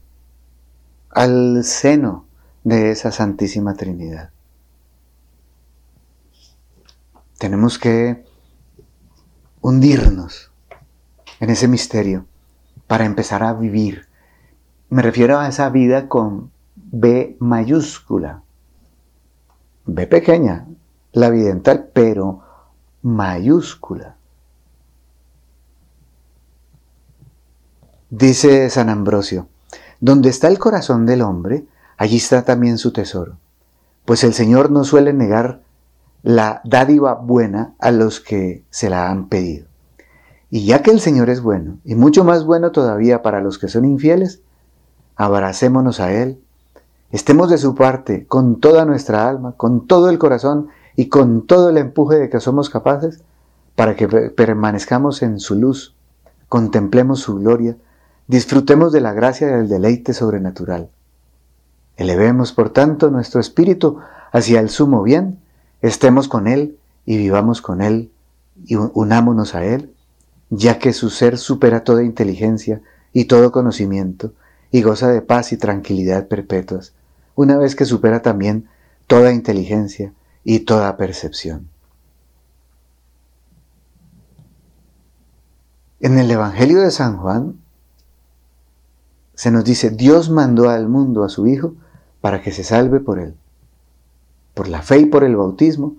al 1.11 1.65
seno 1.65 2.25
de 2.65 2.93
esa 2.93 3.13
Santísima 3.13 3.75
Trinidad. 3.75 4.31
Tenemos 7.41 7.79
que 7.79 8.23
hundirnos 9.63 10.51
en 11.41 11.49
ese 11.49 11.69
misterio 11.69 12.27
para 12.87 13.07
empezar 13.07 13.43
a 13.43 13.55
vivir. 13.55 14.09
Me 14.91 15.01
refiero 15.01 15.39
a 15.39 15.49
esa 15.49 15.71
vida 15.71 16.07
con 16.07 16.51
B 16.75 17.39
mayúscula. 17.41 18.43
B 19.87 20.07
pequeña, 20.07 20.67
la 21.13 21.31
vidental, 21.31 21.89
pero 21.95 22.43
mayúscula. 23.01 24.17
Dice 28.11 28.69
San 28.69 28.91
Ambrosio, 28.91 29.49
donde 29.99 30.29
está 30.29 30.49
el 30.49 30.59
corazón 30.59 31.07
del 31.07 31.23
hombre, 31.23 31.65
allí 31.97 32.19
está 32.19 32.45
también 32.45 32.77
su 32.77 32.93
tesoro, 32.93 33.39
pues 34.05 34.25
el 34.25 34.35
Señor 34.35 34.71
no 34.71 34.85
suele 34.85 35.15
negar 35.15 35.63
la 36.23 36.61
dádiva 36.65 37.15
buena 37.15 37.75
a 37.79 37.91
los 37.91 38.21
que 38.21 38.65
se 38.71 38.91
la 38.91 39.11
han 39.11 39.29
pedido. 39.29 39.67
Y 40.51 40.67
ya 40.67 40.83
que 40.83 40.91
el 40.91 41.01
Señor 41.01 41.31
es 41.31 41.41
bueno, 41.41 41.79
y 41.85 41.95
mucho 41.95 42.25
más 42.25 42.45
bueno 42.45 42.73
todavía 42.73 43.23
para 43.23 43.41
los 43.41 43.59
que 43.59 43.69
son 43.69 43.85
infieles, 43.85 44.43
abracémonos 45.17 46.01
a 46.01 46.13
Él, 46.13 46.41
estemos 47.11 47.51
de 47.51 47.59
su 47.59 47.75
parte 47.75 48.27
con 48.27 48.61
toda 48.61 48.85
nuestra 48.85 49.29
alma, 49.29 49.53
con 49.57 49.87
todo 49.87 50.11
el 50.11 50.19
corazón 50.19 50.69
y 50.97 51.09
con 51.09 51.47
todo 51.47 51.71
el 51.71 51.79
empuje 51.79 52.17
de 52.17 52.29
que 52.29 52.41
somos 52.41 52.69
capaces, 52.69 53.23
para 53.77 53.97
que 53.97 54.09
permanezcamos 54.09 55.23
en 55.23 55.39
su 55.39 55.55
luz, 55.55 55.95
contemplemos 56.49 57.21
su 57.21 57.37
gloria, 57.37 57.77
disfrutemos 58.27 58.93
de 58.93 59.01
la 59.01 59.13
gracia 59.13 59.47
del 59.47 59.69
deleite 59.69 60.13
sobrenatural. 60.13 60.91
Elevemos, 61.97 62.53
por 62.53 62.71
tanto, 62.71 63.11
nuestro 63.11 63.41
espíritu 63.41 63.99
hacia 64.33 64.61
el 64.61 64.69
sumo 64.69 65.03
bien, 65.03 65.39
estemos 65.83 66.29
con 66.29 66.47
Él 66.47 66.79
y 67.07 67.17
vivamos 67.17 67.63
con 67.63 67.81
Él 67.83 68.11
y 68.65 68.77
unámonos 68.77 69.55
a 69.55 69.65
Él, 69.65 69.95
ya 70.51 70.79
que 70.79 70.93
su 70.93 71.11
ser 71.11 71.39
supera 71.39 71.85
toda 71.85 72.03
inteligencia 72.03 72.83
y 73.13 73.27
todo 73.27 73.53
conocimiento 73.53 74.33
y 74.71 74.83
goza 74.83 75.09
de 75.09 75.23
paz 75.23 75.53
y 75.53 75.57
tranquilidad 75.57 76.29
perpetuas, 76.29 76.93
una 77.35 77.57
vez 77.57 77.75
que 77.75 77.85
supera 77.85 78.23
también 78.23 78.69
toda 79.07 79.33
inteligencia 79.33 80.13
y 80.45 80.61
toda 80.61 80.97
percepción. 80.97 81.69
En 86.01 86.19
el 86.19 86.31
Evangelio 86.31 86.81
de 86.81 86.91
San 86.91 87.19
Juan 87.19 87.61
se 89.35 89.51
nos 89.51 89.65
dice, 89.65 89.91
Dios 89.91 90.31
mandó 90.31 90.69
al 90.69 90.89
mundo 90.89 91.25
a 91.25 91.29
su 91.29 91.47
Hijo 91.47 91.75
para 92.21 92.43
que 92.43 92.53
se 92.53 92.65
salve 92.65 93.01
por 93.01 93.19
él. 93.19 93.35
Por 94.55 94.69
la 94.69 94.83
fe 94.83 95.01
y 95.01 95.07
por 95.07 95.25
el 95.25 95.37
bautismo, 95.37 95.97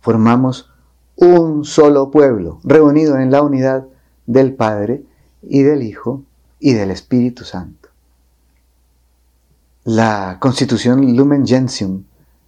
formamos 0.00 0.70
un 1.16 1.64
solo 1.64 2.10
pueblo, 2.10 2.58
reunido 2.64 3.18
en 3.18 3.30
la 3.30 3.42
unidad 3.42 3.86
del 4.26 4.54
Padre 4.54 5.04
y 5.42 5.62
del 5.62 5.82
Hijo 5.82 6.22
y 6.58 6.74
del 6.74 6.90
Espíritu 6.90 7.44
Santo. 7.44 7.88
La 9.84 10.38
Constitución 10.40 11.16
Lumen 11.16 11.46
Gentium 11.46 12.04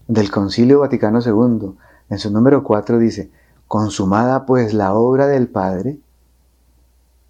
del 0.06 0.30
Concilio 0.30 0.80
Vaticano 0.80 1.20
II, 1.20 1.74
en 2.10 2.18
su 2.18 2.30
número 2.30 2.62
4, 2.62 2.98
dice, 2.98 3.30
consumada 3.66 4.46
pues 4.46 4.72
la 4.72 4.94
obra 4.94 5.26
del 5.26 5.48
Padre, 5.48 5.98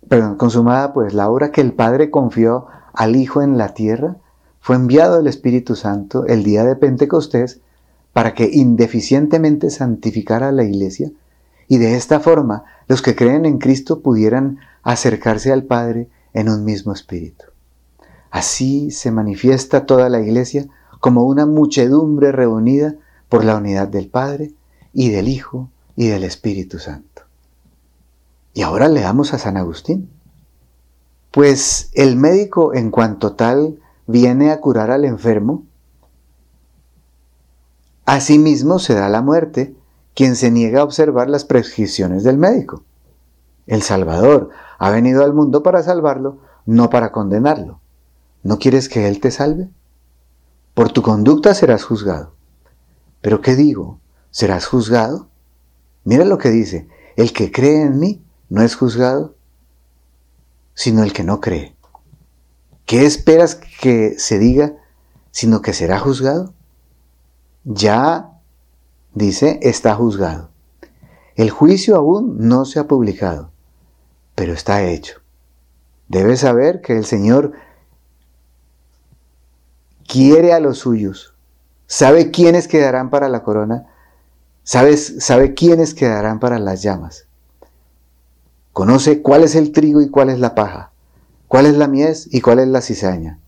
perdón, 0.08 0.36
consumada 0.36 0.92
pues 0.92 1.14
la 1.14 1.30
obra 1.30 1.50
que 1.50 1.60
el 1.60 1.72
Padre 1.72 2.10
confió 2.10 2.66
al 2.92 3.16
Hijo 3.16 3.42
en 3.42 3.56
la 3.56 3.74
tierra, 3.74 4.16
fue 4.64 4.76
enviado 4.76 5.20
el 5.20 5.26
Espíritu 5.26 5.76
Santo 5.76 6.24
el 6.24 6.42
día 6.42 6.64
de 6.64 6.74
Pentecostés 6.74 7.60
para 8.14 8.32
que 8.32 8.48
indeficientemente 8.50 9.68
santificara 9.68 10.48
a 10.48 10.52
la 10.52 10.64
iglesia 10.64 11.10
y 11.68 11.76
de 11.76 11.96
esta 11.96 12.18
forma 12.18 12.64
los 12.88 13.02
que 13.02 13.14
creen 13.14 13.44
en 13.44 13.58
Cristo 13.58 14.00
pudieran 14.00 14.60
acercarse 14.82 15.52
al 15.52 15.64
Padre 15.64 16.08
en 16.32 16.48
un 16.48 16.64
mismo 16.64 16.94
espíritu. 16.94 17.44
Así 18.30 18.90
se 18.90 19.10
manifiesta 19.10 19.84
toda 19.84 20.08
la 20.08 20.22
iglesia 20.22 20.66
como 20.98 21.24
una 21.24 21.44
muchedumbre 21.44 22.32
reunida 22.32 22.94
por 23.28 23.44
la 23.44 23.58
unidad 23.58 23.88
del 23.88 24.08
Padre 24.08 24.54
y 24.94 25.10
del 25.10 25.28
Hijo 25.28 25.68
y 25.94 26.06
del 26.06 26.24
Espíritu 26.24 26.78
Santo. 26.78 27.24
Y 28.54 28.62
ahora 28.62 28.88
leamos 28.88 29.34
a 29.34 29.38
San 29.38 29.58
Agustín. 29.58 30.08
Pues 31.32 31.90
el 31.92 32.16
médico 32.16 32.72
en 32.72 32.90
cuanto 32.90 33.34
tal 33.34 33.78
viene 34.06 34.50
a 34.50 34.60
curar 34.60 34.90
al 34.90 35.04
enfermo, 35.04 35.64
asimismo 38.04 38.78
se 38.78 38.94
da 38.94 39.08
la 39.08 39.22
muerte 39.22 39.74
quien 40.14 40.36
se 40.36 40.50
niega 40.50 40.80
a 40.80 40.84
observar 40.84 41.28
las 41.28 41.44
prescripciones 41.44 42.22
del 42.22 42.38
médico. 42.38 42.84
El 43.66 43.82
Salvador 43.82 44.50
ha 44.78 44.90
venido 44.90 45.24
al 45.24 45.34
mundo 45.34 45.62
para 45.62 45.82
salvarlo, 45.82 46.38
no 46.66 46.90
para 46.90 47.12
condenarlo. 47.12 47.80
¿No 48.42 48.58
quieres 48.58 48.88
que 48.88 49.08
Él 49.08 49.20
te 49.20 49.30
salve? 49.30 49.68
Por 50.74 50.92
tu 50.92 51.02
conducta 51.02 51.54
serás 51.54 51.84
juzgado. 51.84 52.34
¿Pero 53.22 53.40
qué 53.40 53.56
digo? 53.56 53.98
¿Serás 54.30 54.66
juzgado? 54.66 55.28
Mira 56.04 56.24
lo 56.24 56.36
que 56.36 56.50
dice, 56.50 56.88
el 57.16 57.32
que 57.32 57.50
cree 57.50 57.82
en 57.82 57.98
mí 57.98 58.22
no 58.50 58.62
es 58.62 58.76
juzgado, 58.76 59.34
sino 60.74 61.02
el 61.02 61.12
que 61.12 61.24
no 61.24 61.40
cree. 61.40 61.74
¿Qué 62.84 63.06
esperas 63.06 63.54
que 63.84 64.18
se 64.18 64.38
diga, 64.38 64.76
sino 65.30 65.60
que 65.60 65.74
será 65.74 65.98
juzgado? 65.98 66.54
Ya, 67.64 68.30
dice, 69.12 69.60
está 69.60 69.94
juzgado. 69.94 70.48
El 71.36 71.50
juicio 71.50 71.94
aún 71.94 72.48
no 72.48 72.64
se 72.64 72.78
ha 72.80 72.86
publicado, 72.86 73.50
pero 74.34 74.54
está 74.54 74.84
hecho. 74.84 75.20
Debes 76.08 76.40
saber 76.40 76.80
que 76.80 76.96
el 76.96 77.04
Señor 77.04 77.52
quiere 80.08 80.54
a 80.54 80.60
los 80.60 80.78
suyos, 80.78 81.34
sabe 81.86 82.30
quiénes 82.30 82.68
quedarán 82.68 83.10
para 83.10 83.28
la 83.28 83.42
corona, 83.42 83.86
sabe 84.62 85.52
quiénes 85.52 85.92
quedarán 85.92 86.40
para 86.40 86.58
las 86.58 86.80
llamas. 86.80 87.26
Conoce 88.72 89.20
cuál 89.20 89.44
es 89.44 89.54
el 89.54 89.72
trigo 89.72 90.00
y 90.00 90.08
cuál 90.08 90.30
es 90.30 90.38
la 90.38 90.54
paja, 90.54 90.90
cuál 91.48 91.66
es 91.66 91.76
la 91.76 91.86
mies 91.86 92.26
y 92.32 92.40
cuál 92.40 92.60
es 92.60 92.68
la 92.68 92.80
cizaña. 92.80 93.40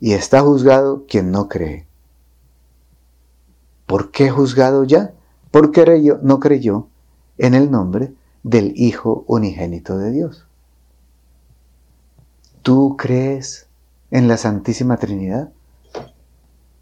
Y 0.00 0.14
está 0.14 0.40
juzgado 0.40 1.04
quien 1.06 1.30
no 1.30 1.48
cree. 1.48 1.86
¿Por 3.86 4.10
qué 4.10 4.30
juzgado 4.30 4.84
ya? 4.84 5.12
Porque 5.50 5.84
no 6.22 6.40
creyó 6.40 6.88
en 7.38 7.54
el 7.54 7.70
nombre 7.70 8.12
del 8.42 8.72
Hijo 8.76 9.24
unigénito 9.26 9.98
de 9.98 10.10
Dios. 10.10 10.46
¿Tú 12.62 12.96
crees 12.96 13.66
en 14.10 14.28
la 14.28 14.36
Santísima 14.36 14.96
Trinidad? 14.96 15.50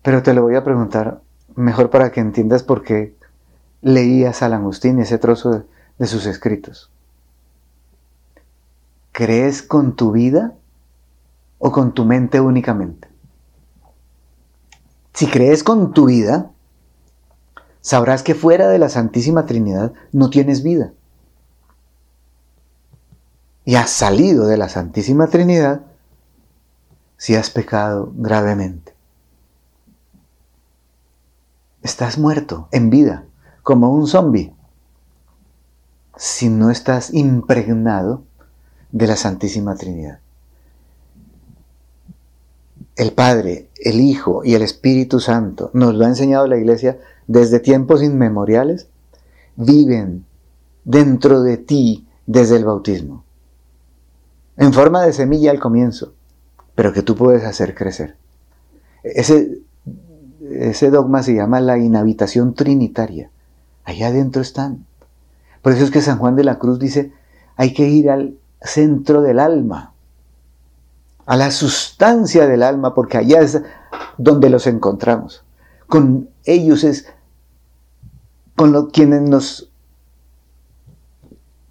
Pero 0.02 0.22
te 0.22 0.35
lo 0.35 0.42
voy 0.42 0.54
a 0.54 0.64
preguntar 0.64 1.20
mejor 1.54 1.90
para 1.90 2.12
que 2.12 2.20
entiendas 2.20 2.62
por 2.62 2.83
qué 2.83 3.14
leía 3.83 4.33
San 4.33 4.52
Agustín 4.52 5.00
ese 5.00 5.18
trozo 5.18 5.64
de, 5.98 6.07
sus 6.07 6.26
escritos. 6.26 6.90
¿Crees 9.12 9.62
con 9.62 9.96
tu 9.96 10.12
vida 10.12 10.54
o 11.59 11.72
con 11.72 11.92
tu 11.92 12.04
mente 12.04 12.40
únicamente? 12.40 13.07
Si 15.18 15.26
crees 15.26 15.64
con 15.64 15.92
tu 15.92 16.07
vida, 16.07 16.52
sabrás 17.81 18.22
que 18.22 18.37
fuera 18.37 18.68
de 18.68 18.78
la 18.78 18.88
Santísima 18.88 19.46
Trinidad 19.46 19.92
no 20.12 20.31
tienes 20.31 20.62
vida. 20.62 20.92
Y 23.64 23.74
has 23.74 23.90
salido 23.90 24.46
de 24.46 24.57
la 24.57 24.68
Santísima 24.68 25.26
Trinidad 25.26 25.83
si 27.16 27.35
has 27.35 27.50
pecado 27.50 28.12
gravemente 28.14 28.98
estás 31.88 32.18
muerto 32.18 32.68
en 32.70 32.90
vida, 32.90 33.24
como 33.62 33.90
un 33.90 34.07
zombi, 34.07 34.54
si 36.16 36.48
no 36.48 36.70
estás 36.70 37.12
impregnado 37.14 38.24
de 38.92 39.07
la 39.07 39.16
Santísima 39.16 39.74
Trinidad. 39.74 40.20
El 42.98 43.12
Padre, 43.12 43.68
el 43.76 44.00
Hijo 44.00 44.42
y 44.44 44.54
el 44.54 44.62
Espíritu 44.62 45.20
Santo, 45.20 45.70
nos 45.72 45.94
lo 45.94 46.04
ha 46.04 46.08
enseñado 46.08 46.46
la 46.46 46.58
Iglesia 46.58 46.98
desde 47.26 47.61
tiempos 47.61 48.02
inmemoriales, 48.02 48.88
viven 49.56 50.26
dentro 50.84 51.42
de 51.42 51.56
ti 51.56 52.06
desde 52.26 52.56
el 52.56 52.64
bautismo, 52.64 53.24
en 54.56 54.72
forma 54.72 55.02
de 55.04 55.12
semilla 55.12 55.50
al 55.50 55.61
comienzo, 55.61 56.12
pero 56.74 56.92
que 56.92 57.02
tú 57.02 57.14
puedes 57.14 57.44
hacer 57.44 57.74
crecer. 57.74 58.16
Ese 59.02 59.62
ese 60.50 60.90
dogma 60.90 61.22
se 61.22 61.34
llama 61.34 61.61
la 61.61 61.78
inhabitación 61.78 62.54
trinitaria. 62.54 63.30
Allá 63.84 64.08
adentro 64.08 64.42
están. 64.42 64.87
Por 65.62 65.72
eso 65.72 65.84
es 65.84 65.90
que 65.90 66.00
San 66.00 66.18
Juan 66.18 66.37
de 66.37 66.44
la 66.44 66.58
Cruz 66.58 66.78
dice, 66.78 67.12
hay 67.56 67.74
que 67.74 67.88
ir 67.88 68.11
al 68.11 68.38
centro 68.62 69.22
del 69.22 69.38
alma, 69.38 69.92
a 71.28 71.36
la 71.36 71.50
sustancia 71.50 72.46
del 72.46 72.62
alma, 72.62 72.94
porque 72.94 73.18
allá 73.18 73.40
es 73.40 73.62
donde 74.16 74.50
los 74.50 74.66
encontramos. 74.66 75.44
Con 75.86 76.30
ellos 76.44 76.84
es 76.84 77.06
con 78.56 78.90
quienes 78.90 79.22
nos 79.22 79.70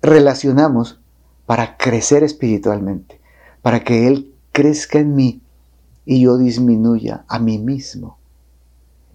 relacionamos 0.01 1.01
para 1.45 1.75
crecer 1.75 2.23
espiritualmente, 2.23 3.19
para 3.61 3.83
que 3.83 4.07
Él 4.07 4.33
crezca 4.51 4.99
en 4.99 5.15
mí 5.15 5.41
y 6.05 6.21
yo 6.21 6.37
disminuya 6.37 7.25
a 7.27 7.39
mí 7.39 7.57
mismo 7.57 8.17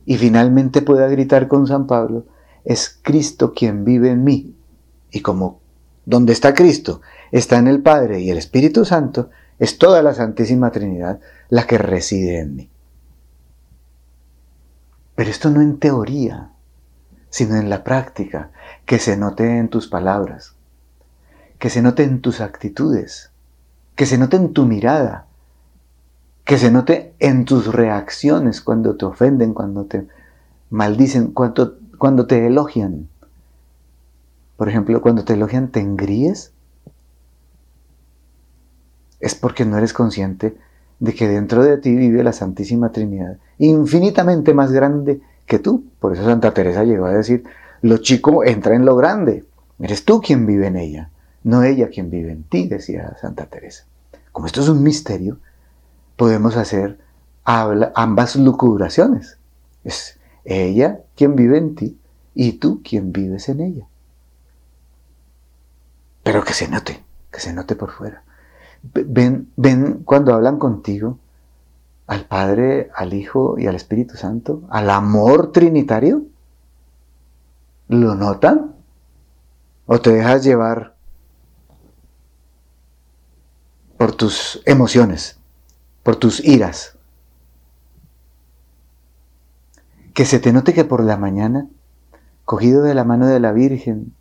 y 0.04 0.16
finalmente 0.16 0.82
pueda 0.82 1.06
gritar 1.08 1.48
con 1.48 1.66
San 1.66 1.86
Pablo, 1.86 2.26
es 2.64 2.98
Cristo 3.02 3.52
quien 3.54 3.84
vive 3.84 4.10
en 4.10 4.24
mí. 4.24 4.54
Y 5.10 5.20
como 5.20 5.60
donde 6.04 6.32
está 6.32 6.54
Cristo 6.54 7.00
está 7.30 7.58
en 7.58 7.68
el 7.68 7.80
Padre 7.80 8.20
y 8.20 8.30
el 8.30 8.38
Espíritu 8.38 8.84
Santo, 8.84 9.30
es 9.62 9.78
toda 9.78 10.02
la 10.02 10.12
Santísima 10.12 10.72
Trinidad 10.72 11.20
la 11.48 11.68
que 11.68 11.78
reside 11.78 12.40
en 12.40 12.56
mí. 12.56 12.70
Pero 15.14 15.30
esto 15.30 15.50
no 15.50 15.60
en 15.60 15.78
teoría, 15.78 16.50
sino 17.30 17.54
en 17.54 17.70
la 17.70 17.84
práctica, 17.84 18.50
que 18.86 18.98
se 18.98 19.16
note 19.16 19.58
en 19.58 19.68
tus 19.68 19.86
palabras, 19.86 20.56
que 21.60 21.70
se 21.70 21.80
note 21.80 22.02
en 22.02 22.22
tus 22.22 22.40
actitudes, 22.40 23.30
que 23.94 24.04
se 24.04 24.18
note 24.18 24.36
en 24.36 24.52
tu 24.52 24.66
mirada, 24.66 25.26
que 26.44 26.58
se 26.58 26.72
note 26.72 27.14
en 27.20 27.44
tus 27.44 27.72
reacciones 27.72 28.62
cuando 28.62 28.96
te 28.96 29.04
ofenden, 29.04 29.54
cuando 29.54 29.84
te 29.84 30.08
maldicen, 30.70 31.28
cuando, 31.28 31.78
cuando 31.98 32.26
te 32.26 32.48
elogian. 32.48 33.08
Por 34.56 34.68
ejemplo, 34.68 35.00
cuando 35.00 35.24
te 35.24 35.34
elogian, 35.34 35.68
¿te 35.68 35.78
engríes? 35.78 36.52
Es 39.22 39.34
porque 39.34 39.64
no 39.64 39.78
eres 39.78 39.94
consciente 39.94 40.54
de 40.98 41.14
que 41.14 41.28
dentro 41.28 41.64
de 41.64 41.78
ti 41.78 41.94
vive 41.94 42.22
la 42.22 42.32
Santísima 42.32 42.92
Trinidad, 42.92 43.38
infinitamente 43.58 44.52
más 44.52 44.72
grande 44.72 45.20
que 45.46 45.58
tú. 45.58 45.84
Por 46.00 46.12
eso 46.12 46.24
Santa 46.24 46.52
Teresa 46.52 46.84
llegó 46.84 47.06
a 47.06 47.12
decir, 47.12 47.44
lo 47.80 47.96
chico 47.98 48.44
entra 48.44 48.74
en 48.74 48.84
lo 48.84 48.96
grande. 48.96 49.44
Eres 49.80 50.04
tú 50.04 50.20
quien 50.20 50.44
vive 50.44 50.66
en 50.66 50.76
ella, 50.76 51.10
no 51.44 51.62
ella 51.62 51.88
quien 51.88 52.10
vive 52.10 52.32
en 52.32 52.42
ti, 52.42 52.68
decía 52.68 53.16
Santa 53.20 53.46
Teresa. 53.46 53.84
Como 54.32 54.46
esto 54.46 54.60
es 54.60 54.68
un 54.68 54.82
misterio, 54.82 55.38
podemos 56.16 56.56
hacer 56.56 56.98
ambas 57.44 58.36
lucubraciones. 58.36 59.38
Es 59.84 60.18
ella 60.44 61.00
quien 61.16 61.36
vive 61.36 61.58
en 61.58 61.74
ti 61.74 61.98
y 62.34 62.54
tú 62.54 62.82
quien 62.82 63.12
vives 63.12 63.48
en 63.48 63.60
ella. 63.60 63.86
Pero 66.22 66.44
que 66.44 66.54
se 66.54 66.68
note, 66.68 67.02
que 67.30 67.40
se 67.40 67.52
note 67.52 67.76
por 67.76 67.90
fuera. 67.90 68.24
Ven, 68.82 69.50
ven 69.56 70.02
cuando 70.04 70.34
hablan 70.34 70.58
contigo 70.58 71.18
al 72.06 72.26
Padre, 72.26 72.90
al 72.94 73.14
Hijo 73.14 73.58
y 73.58 73.66
al 73.66 73.76
Espíritu 73.76 74.16
Santo, 74.16 74.62
al 74.70 74.90
amor 74.90 75.52
trinitario. 75.52 76.24
¿Lo 77.88 78.14
notan? 78.14 78.74
¿O 79.86 80.00
te 80.00 80.10
dejas 80.10 80.44
llevar 80.44 80.94
por 83.96 84.12
tus 84.12 84.62
emociones, 84.66 85.38
por 86.02 86.16
tus 86.16 86.44
iras? 86.44 86.98
Que 90.14 90.24
se 90.24 90.38
te 90.38 90.52
note 90.52 90.74
que 90.74 90.84
por 90.84 91.02
la 91.02 91.16
mañana, 91.16 91.68
cogido 92.44 92.82
de 92.82 92.94
la 92.94 93.04
mano 93.04 93.26
de 93.26 93.40
la 93.40 93.52
Virgen 93.52 94.14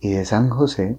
y 0.00 0.10
de 0.10 0.24
San 0.24 0.48
José, 0.48 0.98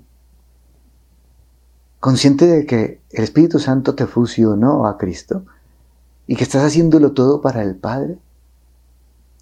consciente 2.01 2.47
de 2.47 2.65
que 2.65 2.99
el 3.11 3.23
Espíritu 3.23 3.59
Santo 3.59 3.93
te 3.93 4.07
fusionó 4.07 4.87
a 4.87 4.97
Cristo 4.97 5.45
y 6.25 6.35
que 6.35 6.43
estás 6.43 6.63
haciéndolo 6.63 7.13
todo 7.13 7.41
para 7.41 7.61
el 7.61 7.75
Padre, 7.75 8.17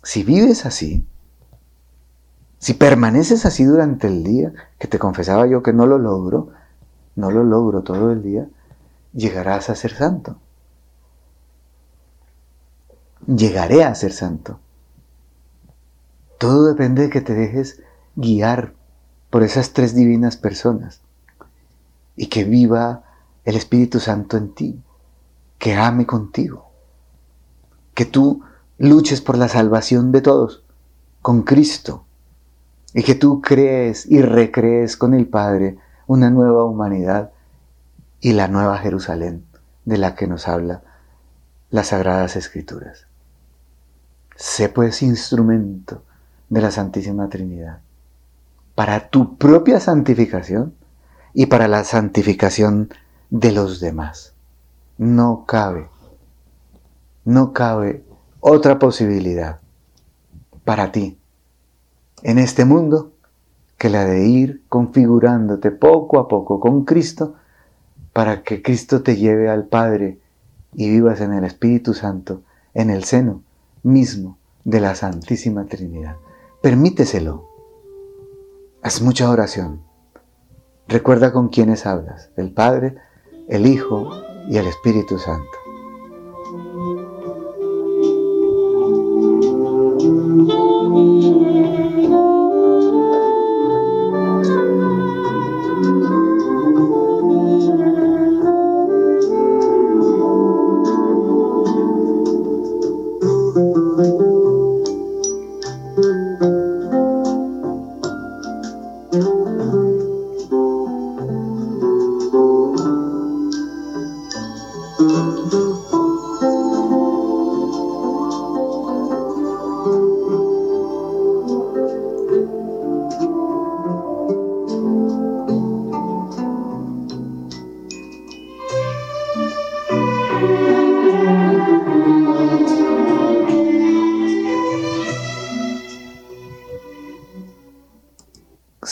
si 0.03 0.23
vives 0.23 0.65
así, 0.65 1.05
si 2.59 2.73
permaneces 2.73 3.45
así 3.45 3.63
durante 3.63 4.07
el 4.07 4.25
día, 4.25 4.53
que 4.77 4.89
te 4.89 4.99
confesaba 4.99 5.47
yo 5.47 5.63
que 5.63 5.71
no 5.71 5.85
lo 5.87 5.97
logro, 5.97 6.49
no 7.15 7.31
lo 7.31 7.45
logro 7.45 7.81
todo 7.81 8.11
el 8.11 8.21
día, 8.21 8.49
llegarás 9.13 9.69
a 9.69 9.75
ser 9.75 9.93
santo. 9.93 10.35
Llegaré 13.25 13.85
a 13.85 13.95
ser 13.95 14.11
santo. 14.11 14.59
Todo 16.37 16.65
depende 16.65 17.03
de 17.03 17.09
que 17.09 17.21
te 17.21 17.33
dejes 17.33 17.81
guiar 18.17 18.73
por 19.29 19.43
esas 19.43 19.71
tres 19.71 19.95
divinas 19.95 20.35
personas 20.35 21.01
y 22.19 22.27
que 22.27 22.43
viva 22.43 23.03
el 23.45 23.55
Espíritu 23.55 24.01
Santo 24.01 24.35
en 24.35 24.53
ti, 24.53 24.83
que 25.57 25.75
ame 25.75 26.05
contigo, 26.05 26.69
que 27.93 28.03
tú 28.03 28.43
luches 28.77 29.21
por 29.21 29.37
la 29.37 29.47
salvación 29.47 30.11
de 30.11 30.19
todos 30.19 30.65
con 31.21 31.43
Cristo 31.43 32.03
y 32.93 33.03
que 33.03 33.15
tú 33.15 33.39
crees 33.41 34.05
y 34.05 34.21
recrees 34.21 34.97
con 34.97 35.13
el 35.13 35.27
Padre 35.27 35.77
una 36.07 36.29
nueva 36.29 36.65
humanidad 36.65 37.31
y 38.19 38.33
la 38.33 38.49
nueva 38.49 38.77
Jerusalén 38.79 39.45
de 39.85 39.97
la 39.97 40.15
que 40.15 40.27
nos 40.27 40.49
habla 40.49 40.81
las 41.69 41.87
Sagradas 41.87 42.35
Escrituras. 42.35 43.07
Sé 44.35 44.67
pues 44.67 45.01
instrumento 45.01 46.03
de 46.49 46.59
la 46.59 46.71
Santísima 46.71 47.29
Trinidad, 47.29 47.79
para 48.75 49.07
tu 49.07 49.37
propia 49.37 49.79
santificación 49.79 50.73
y 51.33 51.47
para 51.47 51.67
la 51.67 51.83
santificación 51.83 52.89
de 53.29 53.51
los 53.51 53.79
demás. 53.79 54.33
No 54.97 55.45
cabe, 55.45 55.87
no 57.25 57.53
cabe 57.53 58.03
otra 58.39 58.79
posibilidad 58.79 59.59
para 60.65 60.91
ti 60.91 61.17
en 62.23 62.37
este 62.37 62.65
mundo 62.65 63.13
que 63.77 63.89
la 63.89 64.05
de 64.05 64.27
ir 64.27 64.63
configurándote 64.67 65.71
poco 65.71 66.19
a 66.19 66.27
poco 66.27 66.59
con 66.59 66.83
Cristo 66.83 67.35
para 68.13 68.43
que 68.43 68.61
Cristo 68.61 69.01
te 69.01 69.15
lleve 69.15 69.49
al 69.49 69.65
Padre 69.65 70.19
y 70.73 70.89
vivas 70.89 71.21
en 71.21 71.33
el 71.33 71.45
Espíritu 71.45 71.93
Santo, 71.93 72.41
en 72.73 72.89
el 72.89 73.03
seno 73.05 73.41
mismo 73.83 74.37
de 74.65 74.81
la 74.81 74.95
Santísima 74.95 75.65
Trinidad. 75.65 76.17
Permíteselo. 76.61 77.47
Haz 78.81 79.01
mucha 79.01 79.29
oración. 79.29 79.88
Recuerda 80.89 81.31
con 81.31 81.49
quiénes 81.49 81.85
hablas, 81.85 82.31
el 82.35 82.51
Padre, 82.51 82.95
el 83.47 83.67
Hijo 83.67 84.09
y 84.49 84.57
el 84.57 84.65
Espíritu 84.65 85.19
Santo. 85.19 85.58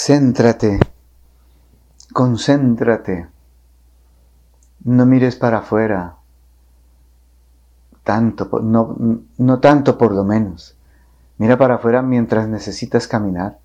Céntrate, 0.07 0.79
concéntrate, 2.13 3.27
no 4.85 5.05
mires 5.05 5.35
para 5.35 5.57
afuera, 5.57 6.15
tanto, 8.05 8.47
no, 8.61 8.95
no 9.37 9.59
tanto 9.59 9.97
por 9.97 10.13
lo 10.13 10.23
menos. 10.23 10.77
Mira 11.37 11.57
para 11.57 11.75
afuera 11.75 12.01
mientras 12.01 12.47
necesitas 12.47 13.05
caminar, 13.05 13.59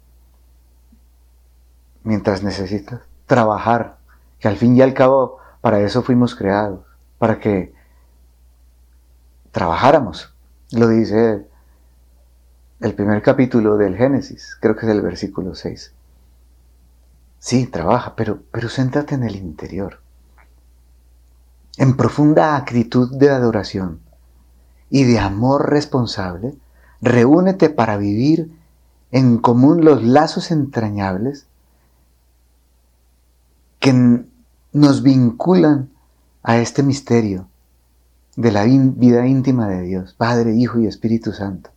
mientras 2.02 2.42
necesitas 2.42 3.02
trabajar, 3.26 3.98
que 4.40 4.48
al 4.48 4.56
fin 4.56 4.76
y 4.76 4.82
al 4.82 4.94
cabo 4.94 5.38
para 5.60 5.78
eso 5.78 6.02
fuimos 6.02 6.34
creados, 6.34 6.84
para 7.18 7.38
que 7.38 7.72
trabajáramos. 9.52 10.34
Lo 10.72 10.88
dice 10.88 11.46
el 12.80 12.94
primer 12.96 13.22
capítulo 13.22 13.76
del 13.76 13.96
Génesis, 13.96 14.58
creo 14.60 14.74
que 14.74 14.86
es 14.86 14.90
el 14.90 15.02
versículo 15.02 15.54
6. 15.54 15.94
Sí, 17.42 17.66
trabaja, 17.66 18.14
pero, 18.14 18.44
pero 18.52 18.68
céntrate 18.68 19.16
en 19.16 19.24
el 19.24 19.34
interior. 19.34 20.00
En 21.76 21.96
profunda 21.96 22.54
actitud 22.54 23.16
de 23.16 23.30
adoración 23.30 23.98
y 24.90 25.02
de 25.02 25.18
amor 25.18 25.68
responsable, 25.68 26.54
reúnete 27.00 27.68
para 27.68 27.96
vivir 27.96 28.56
en 29.10 29.38
común 29.38 29.84
los 29.84 30.04
lazos 30.04 30.52
entrañables 30.52 31.48
que 33.80 34.24
nos 34.72 35.02
vinculan 35.02 35.90
a 36.44 36.58
este 36.58 36.84
misterio 36.84 37.48
de 38.36 38.52
la 38.52 38.62
vida 38.62 39.26
íntima 39.26 39.66
de 39.66 39.82
Dios, 39.82 40.14
Padre, 40.14 40.54
Hijo 40.54 40.78
y 40.78 40.86
Espíritu 40.86 41.32
Santo, 41.32 41.70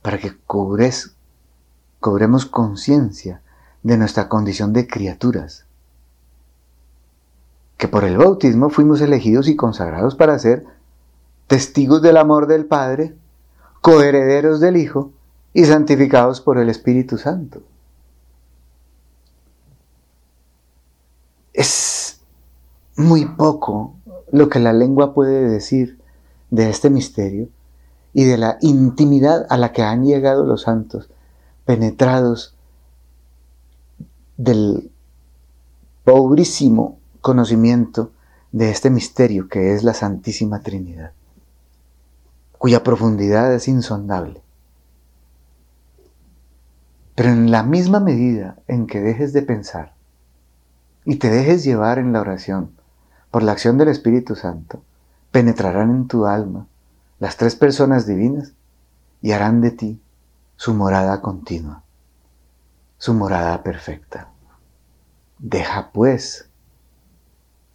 para 0.00 0.16
que 0.16 0.34
cobremos 0.46 2.46
conciencia 2.46 3.42
de 3.86 3.96
nuestra 3.96 4.28
condición 4.28 4.72
de 4.72 4.88
criaturas, 4.88 5.64
que 7.76 7.86
por 7.86 8.02
el 8.02 8.16
bautismo 8.16 8.68
fuimos 8.68 9.00
elegidos 9.00 9.46
y 9.46 9.54
consagrados 9.54 10.16
para 10.16 10.36
ser 10.40 10.64
testigos 11.46 12.02
del 12.02 12.16
amor 12.16 12.48
del 12.48 12.66
Padre, 12.66 13.14
coherederos 13.82 14.58
del 14.58 14.76
Hijo 14.76 15.12
y 15.52 15.66
santificados 15.66 16.40
por 16.40 16.58
el 16.58 16.68
Espíritu 16.68 17.16
Santo. 17.16 17.62
Es 21.52 22.18
muy 22.96 23.24
poco 23.24 23.94
lo 24.32 24.48
que 24.48 24.58
la 24.58 24.72
lengua 24.72 25.14
puede 25.14 25.48
decir 25.48 26.00
de 26.50 26.70
este 26.70 26.90
misterio 26.90 27.50
y 28.12 28.24
de 28.24 28.36
la 28.36 28.58
intimidad 28.62 29.46
a 29.48 29.56
la 29.56 29.70
que 29.70 29.82
han 29.82 30.04
llegado 30.04 30.44
los 30.44 30.62
santos, 30.62 31.08
penetrados 31.64 32.55
del 34.36 34.90
pobrísimo 36.04 36.98
conocimiento 37.20 38.12
de 38.52 38.70
este 38.70 38.90
misterio 38.90 39.48
que 39.48 39.74
es 39.74 39.82
la 39.82 39.94
Santísima 39.94 40.60
Trinidad, 40.60 41.12
cuya 42.58 42.82
profundidad 42.82 43.52
es 43.52 43.68
insondable. 43.68 44.42
Pero 47.14 47.30
en 47.30 47.50
la 47.50 47.62
misma 47.62 47.98
medida 47.98 48.58
en 48.68 48.86
que 48.86 49.00
dejes 49.00 49.32
de 49.32 49.42
pensar 49.42 49.94
y 51.04 51.16
te 51.16 51.30
dejes 51.30 51.64
llevar 51.64 51.98
en 51.98 52.12
la 52.12 52.20
oración 52.20 52.70
por 53.30 53.42
la 53.42 53.52
acción 53.52 53.78
del 53.78 53.88
Espíritu 53.88 54.36
Santo, 54.36 54.82
penetrarán 55.30 55.90
en 55.90 56.08
tu 56.08 56.26
alma 56.26 56.66
las 57.18 57.36
tres 57.36 57.56
personas 57.56 58.06
divinas 58.06 58.52
y 59.22 59.32
harán 59.32 59.60
de 59.60 59.70
ti 59.70 60.00
su 60.56 60.74
morada 60.74 61.20
continua 61.22 61.85
su 62.98 63.14
morada 63.14 63.62
perfecta. 63.62 64.28
Deja 65.38 65.90
pues 65.92 66.48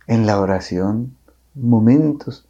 en 0.07 0.25
la 0.25 0.39
oración 0.39 1.15
momentos 1.53 2.45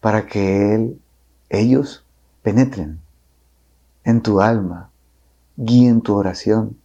para 0.00 0.26
que 0.26 0.74
él, 0.74 1.00
ellos 1.48 2.04
penetren 2.42 3.00
en 4.04 4.22
tu 4.22 4.40
alma, 4.40 4.90
guíen 5.56 6.00
tu 6.00 6.14
oración. 6.14 6.76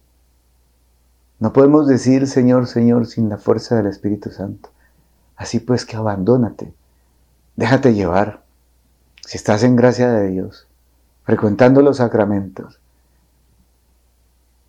No 1.38 1.52
podemos 1.52 1.86
decir 1.86 2.26
Señor, 2.26 2.66
Señor 2.66 3.06
sin 3.06 3.28
la 3.28 3.38
fuerza 3.38 3.76
del 3.76 3.86
Espíritu 3.86 4.30
Santo. 4.30 4.70
Así 5.36 5.60
pues 5.60 5.84
que 5.86 5.96
abandónate, 5.96 6.74
déjate 7.56 7.94
llevar. 7.94 8.42
Si 9.24 9.36
estás 9.36 9.62
en 9.62 9.76
gracia 9.76 10.10
de 10.10 10.28
Dios, 10.30 10.66
frecuentando 11.24 11.82
los 11.82 11.98
sacramentos 11.98 12.80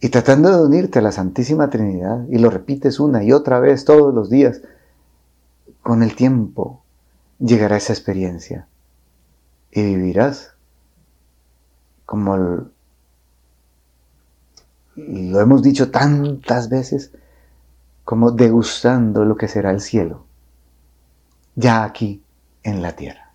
y 0.01 0.09
tratando 0.09 0.49
de 0.49 0.65
unirte 0.65 0.99
a 0.99 1.03
la 1.03 1.11
Santísima 1.11 1.69
Trinidad, 1.69 2.25
y 2.27 2.39
lo 2.39 2.49
repites 2.49 2.99
una 2.99 3.23
y 3.23 3.31
otra 3.31 3.59
vez 3.59 3.85
todos 3.85 4.13
los 4.13 4.31
días, 4.31 4.61
con 5.83 6.01
el 6.01 6.15
tiempo 6.15 6.83
llegará 7.39 7.77
esa 7.77 7.93
experiencia 7.93 8.67
y 9.71 9.83
vivirás 9.83 10.53
como 12.05 12.35
lo 14.95 15.39
hemos 15.39 15.63
dicho 15.63 15.91
tantas 15.91 16.67
veces, 16.69 17.11
como 18.03 18.31
degustando 18.31 19.23
lo 19.23 19.37
que 19.37 19.47
será 19.47 19.71
el 19.71 19.81
cielo, 19.81 20.25
ya 21.55 21.83
aquí 21.83 22.23
en 22.63 22.81
la 22.81 22.95
tierra. 22.95 23.30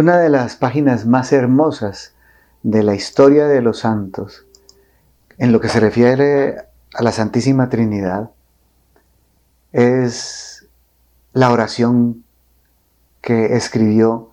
Una 0.00 0.16
de 0.16 0.30
las 0.30 0.56
páginas 0.56 1.04
más 1.04 1.30
hermosas 1.30 2.14
de 2.62 2.82
la 2.82 2.94
historia 2.94 3.46
de 3.46 3.60
los 3.60 3.80
santos, 3.80 4.46
en 5.36 5.52
lo 5.52 5.60
que 5.60 5.68
se 5.68 5.78
refiere 5.78 6.56
a 6.94 7.02
la 7.02 7.12
Santísima 7.12 7.68
Trinidad, 7.68 8.30
es 9.72 10.66
la 11.34 11.52
oración 11.52 12.24
que 13.20 13.56
escribió 13.56 14.30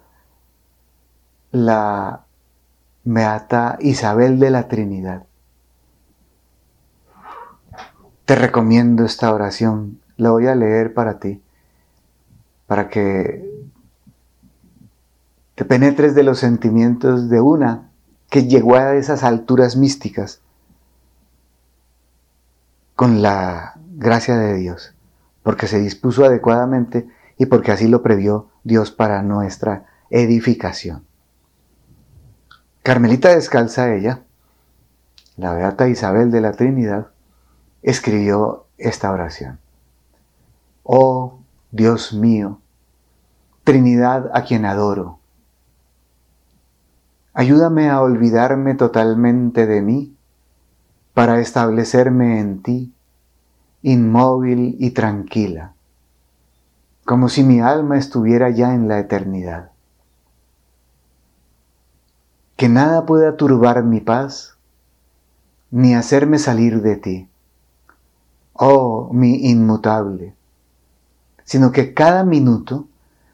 la 1.52 2.24
Beata 3.04 3.78
Isabel 3.82 4.40
de 4.40 4.52
la 4.52 4.70
Trinidad. 4.70 5.26
Te 8.24 8.36
recomiendo 8.36 9.04
esta 9.04 9.34
oración, 9.34 10.00
la 10.16 10.30
voy 10.32 10.48
a 10.48 10.56
leer 10.56 10.94
para 10.94 11.20
ti, 11.20 11.44
para 12.68 12.88
que 12.88 13.57
te 15.58 15.66
penetres 15.66 16.14
de 16.14 16.22
los 16.22 16.38
sentimientos 16.38 17.30
de 17.30 17.42
una 17.42 17.90
que 18.30 18.44
llegó 18.44 18.76
a 18.76 18.94
esas 18.94 19.24
alturas 19.24 19.76
místicas 19.76 20.42
con 22.96 23.24
la 23.24 23.74
gracia 23.96 24.38
de 24.38 24.54
Dios, 24.54 24.94
porque 25.42 25.66
se 25.66 25.80
dispuso 25.80 26.24
adecuadamente 26.26 27.10
y 27.40 27.48
porque 27.48 27.72
así 27.72 27.88
lo 27.88 28.04
previó 28.04 28.50
Dios 28.64 28.92
para 28.92 29.24
nuestra 29.24 29.88
edificación. 30.12 31.06
Carmelita 32.84 33.30
descalza 33.30 33.96
ella, 33.96 34.22
la 35.38 35.56
beata 35.56 35.90
Isabel 35.90 36.30
de 36.30 36.42
la 36.42 36.52
Trinidad, 36.52 37.08
escribió 37.82 38.68
esta 38.78 39.12
oración. 39.12 39.58
Oh 40.84 41.40
Dios 41.72 42.14
mío, 42.14 42.62
Trinidad 43.64 44.30
a 44.36 44.44
quien 44.44 44.64
adoro, 44.64 45.18
Ayúdame 47.40 47.92
a 47.92 48.02
olvidarme 48.02 48.74
totalmente 48.74 49.68
de 49.68 49.84
mí 49.84 50.18
para 51.14 51.40
establecerme 51.40 52.40
en 52.40 52.64
ti, 52.64 52.96
inmóvil 53.84 54.76
y 54.80 54.90
tranquila, 54.90 55.74
como 57.06 57.30
si 57.30 57.44
mi 57.44 57.60
alma 57.62 58.00
estuviera 58.00 58.50
ya 58.50 58.74
en 58.74 58.88
la 58.88 58.98
eternidad. 58.98 59.70
Que 62.56 62.70
nada 62.70 63.06
pueda 63.06 63.38
turbar 63.38 63.84
mi 63.84 64.00
paz, 64.00 64.58
ni 65.70 65.94
hacerme 65.94 66.40
salir 66.40 66.82
de 66.82 66.96
ti, 66.96 67.30
oh 68.54 69.12
mi 69.14 69.48
inmutable, 69.48 70.34
sino 71.44 71.72
que 71.72 71.94
cada 71.94 72.24
minuto 72.24 72.88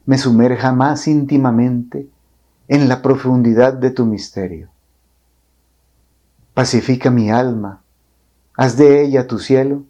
me 0.05 0.17
sumerja 0.17 0.73
más 0.73 1.07
íntimamente 1.07 2.09
en 2.67 2.87
la 2.87 3.01
profundidad 3.01 3.73
de 3.73 3.91
tu 3.91 4.05
misterio. 4.05 4.69
Pacifica 6.53 7.09
mi 7.09 7.29
alma, 7.31 7.81
haz 8.55 8.77
de 8.77 9.03
ella 9.03 9.27
tu 9.27 9.39
cielo, 9.39 9.83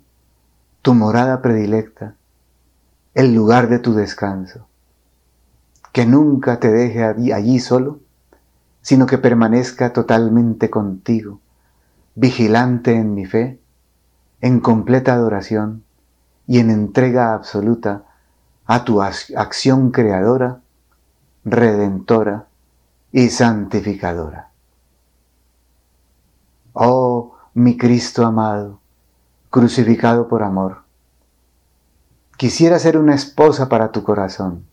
tu 0.81 0.93
morada 0.93 1.41
predilecta, 1.41 2.15
el 3.13 3.33
lugar 3.33 3.69
de 3.69 3.79
tu 3.79 3.93
descanso. 3.93 4.67
Que 5.91 6.05
nunca 6.05 6.59
te 6.59 6.71
deje 6.71 7.03
allí 7.03 7.59
solo, 7.59 7.99
sino 8.81 9.05
que 9.05 9.17
permanezca 9.17 9.93
totalmente 9.93 10.69
contigo, 10.69 11.39
vigilante 12.15 12.95
en 12.95 13.13
mi 13.13 13.25
fe, 13.25 13.59
en 14.41 14.59
completa 14.59 15.13
adoración 15.13 15.83
y 16.47 16.59
en 16.59 16.69
entrega 16.69 17.33
absoluta 17.33 18.05
a 18.65 18.83
tu 18.83 19.01
acción 19.01 19.91
creadora, 19.91 20.61
redentora 21.45 22.47
y 23.15 23.29
santificadora. 23.29 24.49
Oh, 26.73 27.35
mi 27.53 27.77
Cristo 27.77 28.25
amado, 28.25 28.79
crucificado 29.51 30.27
por 30.27 30.41
amor, 30.41 30.81
quisiera 32.37 32.79
ser 32.79 32.97
una 32.97 33.13
esposa 33.13 33.69
para 33.69 33.91
tu 33.91 34.03
corazón, 34.03 34.65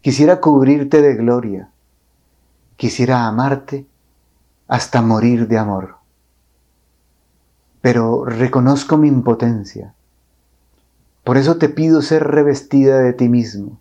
quisiera 0.00 0.40
cubrirte 0.40 1.02
de 1.02 1.16
gloria, 1.16 1.70
quisiera 2.76 3.26
amarte 3.26 3.84
hasta 4.68 5.02
morir 5.02 5.48
de 5.48 5.58
amor. 5.58 5.96
Pero 7.80 8.24
reconozco 8.24 8.96
mi 8.96 9.08
impotencia, 9.08 9.92
por 11.24 11.36
eso 11.36 11.56
te 11.56 11.68
pido 11.68 12.00
ser 12.00 12.22
revestida 12.22 13.00
de 13.00 13.12
ti 13.12 13.28
mismo 13.28 13.79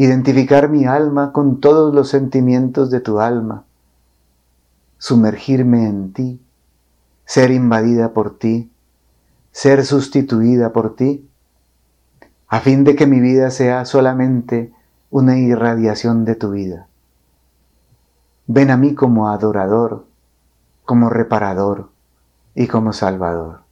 identificar 0.00 0.68
mi 0.68 0.86
alma 0.86 1.32
con 1.32 1.60
todos 1.60 1.92
los 1.92 2.08
sentimientos 2.08 2.88
de 2.88 3.00
tu 3.00 3.18
alma, 3.18 3.64
sumergirme 4.96 5.88
en 5.88 6.12
ti, 6.12 6.40
ser 7.24 7.50
invadida 7.50 8.12
por 8.12 8.38
ti, 8.38 8.70
ser 9.50 9.84
sustituida 9.84 10.72
por 10.72 10.94
ti, 10.94 11.28
a 12.46 12.60
fin 12.60 12.84
de 12.84 12.94
que 12.94 13.08
mi 13.08 13.18
vida 13.18 13.50
sea 13.50 13.84
solamente 13.86 14.72
una 15.10 15.36
irradiación 15.36 16.24
de 16.24 16.36
tu 16.36 16.52
vida. 16.52 16.86
Ven 18.46 18.70
a 18.70 18.76
mí 18.76 18.94
como 18.94 19.30
adorador, 19.30 20.06
como 20.84 21.10
reparador 21.10 21.90
y 22.54 22.68
como 22.68 22.92
salvador. 22.92 23.62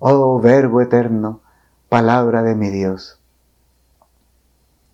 Oh 0.00 0.40
Verbo 0.40 0.80
eterno, 0.80 1.40
palabra 1.88 2.42
de 2.42 2.56
mi 2.56 2.70
Dios 2.70 3.20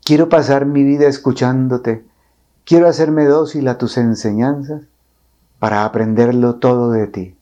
Quiero 0.05 0.28
pasar 0.28 0.66
mi 0.66 0.82
vida 0.82 1.07
escuchándote. 1.07 2.05
Quiero 2.64 2.88
hacerme 2.88 3.24
dócil 3.24 3.68
a 3.68 3.78
tus 3.78 3.96
enseñanzas 3.96 4.82
para 5.61 5.84
aprenderlo 5.84 6.57
todo 6.57 6.90
de 6.90 7.07
ti. 7.07 7.36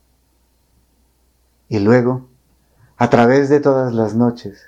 Y 1.70 1.78
luego, 1.78 2.26
a 2.98 3.08
través 3.08 3.48
de 3.48 3.61
todas 3.61 3.94
las 3.94 4.14
noches, 4.14 4.66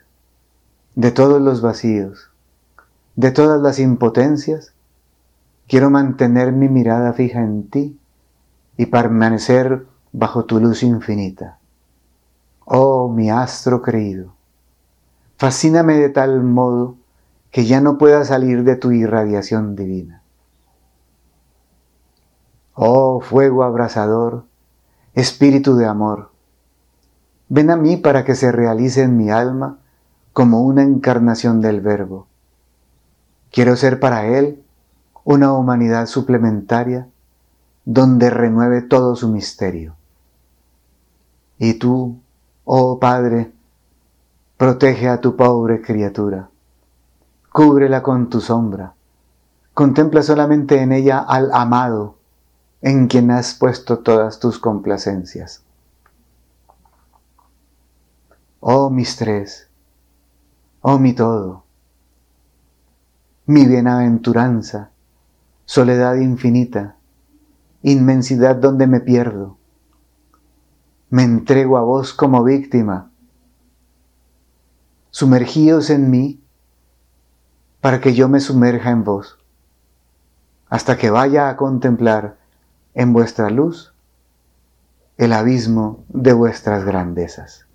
de 0.94 1.10
todos 1.10 1.42
los 1.42 1.60
vacíos, 1.60 2.30
de 3.14 3.30
todas 3.30 3.60
las 3.60 3.78
impotencias, 3.78 4.72
quiero 5.68 5.90
mantener 5.90 6.52
mi 6.52 6.70
mirada 6.70 7.12
fija 7.12 7.40
en 7.40 7.68
ti 7.68 7.98
y 8.78 8.86
permanecer 8.86 9.86
bajo 10.12 10.46
tu 10.46 10.60
luz 10.60 10.82
infinita. 10.82 11.58
Oh, 12.64 13.10
mi 13.10 13.30
astro 13.30 13.82
creído, 13.82 14.32
fascíname 15.36 15.98
de 15.98 16.08
tal 16.08 16.42
modo 16.42 16.96
que 17.52 17.66
ya 17.66 17.80
no 17.80 17.98
pueda 17.98 18.24
salir 18.24 18.64
de 18.64 18.76
tu 18.76 18.90
irradiación 18.90 19.76
divina. 19.76 20.22
Oh, 22.74 23.20
fuego 23.20 23.62
abrasador, 23.62 24.46
espíritu 25.12 25.76
de 25.76 25.86
amor, 25.86 26.30
ven 27.50 27.70
a 27.70 27.76
mí 27.76 27.98
para 27.98 28.24
que 28.24 28.34
se 28.34 28.50
realice 28.50 29.02
en 29.02 29.18
mi 29.18 29.30
alma 29.30 29.78
como 30.32 30.62
una 30.62 30.82
encarnación 30.82 31.60
del 31.60 31.82
Verbo. 31.82 32.26
Quiero 33.50 33.76
ser 33.76 34.00
para 34.00 34.26
Él 34.26 34.64
una 35.24 35.52
humanidad 35.52 36.06
suplementaria 36.06 37.06
donde 37.84 38.30
renueve 38.30 38.80
todo 38.80 39.14
su 39.14 39.28
misterio. 39.28 39.94
Y 41.58 41.74
tú, 41.74 42.18
oh 42.64 42.98
Padre, 42.98 43.52
protege 44.56 45.10
a 45.10 45.20
tu 45.20 45.36
pobre 45.36 45.82
criatura, 45.82 46.48
cúbrela 47.52 48.02
con 48.02 48.30
tu 48.30 48.40
sombra, 48.40 48.94
contempla 49.74 50.22
solamente 50.22 50.80
en 50.80 50.92
ella 50.92 51.18
al 51.18 51.52
amado, 51.52 52.16
en 52.80 53.06
quien 53.08 53.30
has 53.30 53.54
puesto 53.54 53.98
todas 53.98 54.40
tus 54.40 54.58
complacencias. 54.58 55.62
Oh 58.60 58.90
mis 58.90 59.16
tres, 59.16 59.68
oh 60.80 60.98
mi 60.98 61.12
todo, 61.12 61.64
mi 63.46 63.66
bienaventuranza, 63.66 64.90
soledad 65.66 66.16
infinita, 66.16 66.96
inmensidad 67.82 68.56
donde 68.56 68.86
me 68.86 69.00
pierdo. 69.00 69.58
Me 71.10 71.24
entrego 71.24 71.76
a 71.76 71.82
vos 71.82 72.14
como 72.14 72.42
víctima. 72.42 73.10
Sumergíos 75.10 75.90
en 75.90 76.10
mí 76.10 76.41
para 77.82 78.00
que 78.00 78.14
yo 78.14 78.28
me 78.28 78.38
sumerja 78.38 78.90
en 78.90 79.02
vos, 79.02 79.38
hasta 80.70 80.96
que 80.96 81.10
vaya 81.10 81.48
a 81.48 81.56
contemplar 81.56 82.36
en 82.94 83.12
vuestra 83.12 83.50
luz 83.50 83.92
el 85.18 85.32
abismo 85.32 86.04
de 86.08 86.32
vuestras 86.32 86.84
grandezas. 86.84 87.66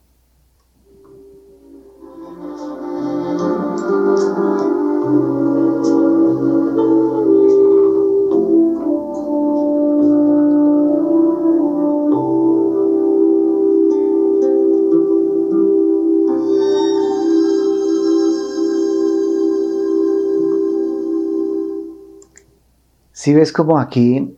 Si 23.17 23.33
ves 23.33 23.51
como 23.51 23.79
aquí, 23.79 24.37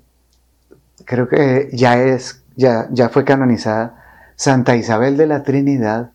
creo 1.04 1.28
que 1.28 1.70
ya 1.74 2.02
es, 2.02 2.44
ya, 2.56 2.88
ya 2.94 3.10
fue 3.10 3.26
canonizada 3.26 4.02
Santa 4.38 4.78
Isabel 4.78 5.18
de 5.18 5.28
la 5.28 5.44
Trinidad, 5.44 6.12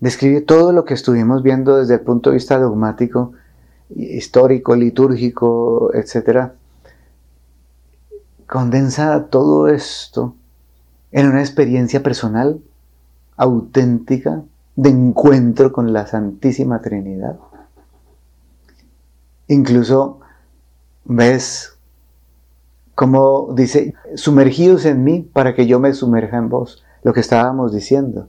describe 0.00 0.40
todo 0.40 0.72
lo 0.72 0.86
que 0.86 0.94
estuvimos 0.94 1.42
viendo 1.42 1.76
desde 1.76 1.96
el 1.96 2.00
punto 2.00 2.30
de 2.30 2.36
vista 2.36 2.58
dogmático, 2.58 3.34
histórico, 3.94 4.74
litúrgico, 4.76 5.92
etc. 5.92 6.52
Condensa 8.46 9.26
todo 9.26 9.68
esto 9.68 10.34
en 11.12 11.28
una 11.28 11.40
experiencia 11.40 12.02
personal, 12.02 12.62
auténtica, 13.36 14.40
de 14.74 14.88
encuentro 14.88 15.70
con 15.70 15.92
la 15.92 16.06
Santísima 16.06 16.80
Trinidad. 16.80 17.36
Incluso 19.48 20.20
ves 21.04 21.76
como 23.00 23.54
dice, 23.54 23.94
sumergidos 24.14 24.84
en 24.84 25.02
mí 25.04 25.22
para 25.22 25.54
que 25.54 25.66
yo 25.66 25.80
me 25.80 25.94
sumerja 25.94 26.36
en 26.36 26.50
vos. 26.50 26.84
Lo 27.02 27.14
que 27.14 27.20
estábamos 27.20 27.72
diciendo 27.72 28.28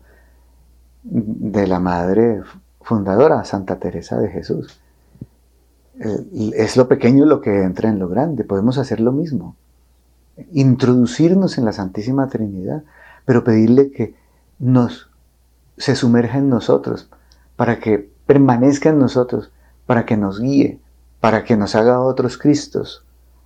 de 1.04 1.68
la 1.68 1.82
madre 1.82 2.42
fundadora, 2.80 3.44
Santa 3.44 3.80
Teresa 3.80 4.18
de 4.18 4.30
Jesús. 4.30 4.80
Es 6.54 6.78
lo 6.78 6.88
pequeño 6.88 7.26
lo 7.26 7.42
que 7.42 7.64
entra 7.64 7.90
en 7.90 8.00
lo 8.00 8.08
grande. 8.08 8.46
Podemos 8.46 8.78
hacer 8.78 9.02
lo 9.02 9.12
mismo. 9.12 9.58
Introducirnos 10.54 11.58
en 11.58 11.66
la 11.66 11.74
Santísima 11.74 12.30
Trinidad, 12.30 12.84
pero 13.26 13.44
pedirle 13.44 13.92
que 13.92 14.16
nos 14.58 15.10
se 15.78 15.98
sumerja 15.98 16.38
en 16.38 16.48
nosotros, 16.48 17.10
para 17.58 17.82
que 17.82 18.10
permanezca 18.26 18.88
en 18.88 19.00
nosotros, 19.00 19.52
para 19.86 20.06
que 20.06 20.16
nos 20.16 20.40
guíe, 20.40 20.80
para 21.20 21.44
que 21.44 21.58
nos 21.58 21.76
haga 21.76 22.00
otros 22.00 22.38
Cristos, 22.38 23.04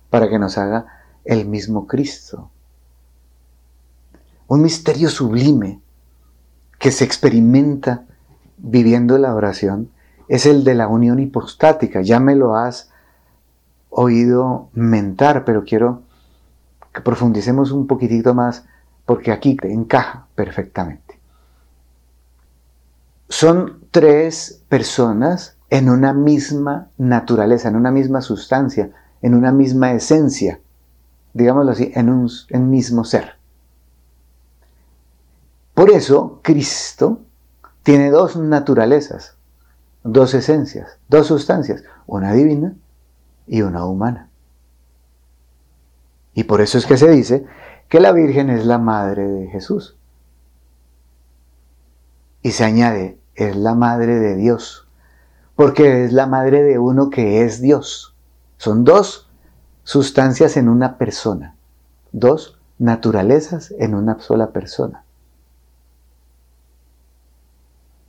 para 0.08 0.28
que 0.28 0.38
nos 0.38 0.56
haga 0.56 0.95
el 1.26 1.46
mismo 1.46 1.86
Cristo. 1.86 2.50
Un 4.48 4.62
misterio 4.62 5.10
sublime 5.10 5.80
que 6.78 6.92
se 6.92 7.04
experimenta 7.04 8.04
viviendo 8.58 9.18
la 9.18 9.34
oración 9.34 9.90
es 10.28 10.46
el 10.46 10.64
de 10.64 10.74
la 10.74 10.88
unión 10.88 11.18
hipostática. 11.18 12.00
Ya 12.00 12.20
me 12.20 12.36
lo 12.36 12.54
has 12.54 12.90
oído 13.90 14.68
mentar, 14.72 15.44
pero 15.44 15.64
quiero 15.64 16.02
que 16.92 17.00
profundicemos 17.00 17.72
un 17.72 17.86
poquitito 17.86 18.34
más 18.34 18.64
porque 19.04 19.32
aquí 19.32 19.56
te 19.56 19.72
encaja 19.72 20.26
perfectamente. 20.34 21.18
Son 23.28 23.80
tres 23.90 24.62
personas 24.68 25.56
en 25.70 25.90
una 25.90 26.12
misma 26.12 26.90
naturaleza, 26.96 27.68
en 27.68 27.76
una 27.76 27.90
misma 27.90 28.20
sustancia, 28.20 28.90
en 29.22 29.34
una 29.34 29.50
misma 29.50 29.92
esencia 29.92 30.60
digámoslo 31.36 31.72
así, 31.72 31.92
en 31.94 32.08
un 32.08 32.70
mismo 32.70 33.04
ser. 33.04 33.34
Por 35.74 35.90
eso 35.90 36.40
Cristo 36.42 37.20
tiene 37.82 38.10
dos 38.10 38.36
naturalezas, 38.36 39.36
dos 40.02 40.32
esencias, 40.32 40.98
dos 41.08 41.26
sustancias, 41.26 41.84
una 42.06 42.32
divina 42.32 42.74
y 43.46 43.60
una 43.60 43.84
humana. 43.84 44.30
Y 46.32 46.44
por 46.44 46.62
eso 46.62 46.78
es 46.78 46.86
que 46.86 46.96
se 46.96 47.10
dice 47.10 47.44
que 47.90 48.00
la 48.00 48.12
Virgen 48.12 48.48
es 48.48 48.64
la 48.64 48.78
madre 48.78 49.28
de 49.28 49.48
Jesús. 49.48 49.94
Y 52.40 52.52
se 52.52 52.64
añade, 52.64 53.18
es 53.34 53.56
la 53.56 53.74
madre 53.74 54.18
de 54.18 54.36
Dios, 54.36 54.88
porque 55.54 56.04
es 56.06 56.14
la 56.14 56.26
madre 56.26 56.62
de 56.62 56.78
uno 56.78 57.10
que 57.10 57.42
es 57.42 57.60
Dios. 57.60 58.14
Son 58.56 58.84
dos 58.84 59.25
sustancias 59.86 60.56
en 60.56 60.68
una 60.68 60.98
persona. 60.98 61.54
Dos, 62.10 62.58
naturalezas 62.76 63.72
en 63.78 63.94
una 63.94 64.18
sola 64.18 64.50
persona. 64.50 65.04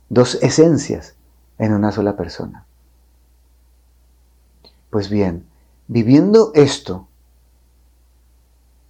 Dos 0.08 0.42
esencias 0.42 1.14
en 1.56 1.72
una 1.72 1.92
sola 1.92 2.16
persona. 2.16 2.66
Pues 4.90 5.08
bien, 5.08 5.46
viviendo 5.86 6.50
esto 6.54 7.06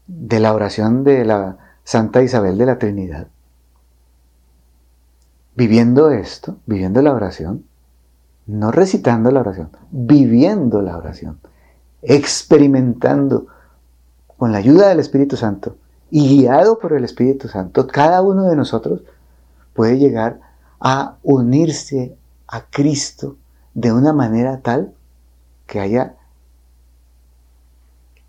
de 0.07 0.41
la 0.41 0.55
oración 0.55 1.05
de 1.05 1.26
la 1.26 1.59
Santa 1.84 2.22
Isabel 2.22 2.57
de 2.57 2.66
la 2.66 2.78
Trinidad, 2.78 3.28
viviendo 5.55 6.11
esto, 6.11 6.57
viviendo 6.64 7.03
la 7.03 7.12
oración, 7.12 7.66
no 8.47 8.70
recitando 8.70 9.30
la 9.30 9.41
oración, 9.41 9.70
viviendo 9.91 10.80
la 10.80 10.97
oración, 10.97 11.39
experimentando 12.03 13.47
con 14.37 14.53
la 14.53 14.59
ayuda 14.59 14.89
del 14.89 15.01
Espíritu 15.01 15.37
Santo 15.37 15.77
y 16.11 16.29
guiado 16.29 16.79
por 16.79 16.93
el 16.93 17.05
Espíritu 17.05 17.49
Santo, 17.49 17.87
cada 17.87 18.23
uno 18.23 18.45
de 18.45 18.57
nosotros 18.57 19.03
puede 19.75 19.99
llegar 19.99 20.41
a 20.81 21.17
unirse 21.23 22.17
a 22.47 22.63
Cristo 22.63 23.37
de 23.75 23.93
una 23.93 24.13
manera 24.13 24.61
tal 24.61 24.95
que 25.67 25.81
haya 25.81 26.17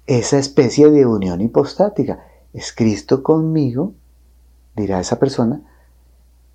esa 0.08 0.40
especie 0.40 0.90
de 0.90 1.06
unión 1.06 1.40
hipostática. 1.42 2.26
Es 2.54 2.74
Cristo 2.74 3.22
conmigo, 3.22 3.94
dirá 4.76 5.00
esa 5.00 5.20
persona, 5.20 5.62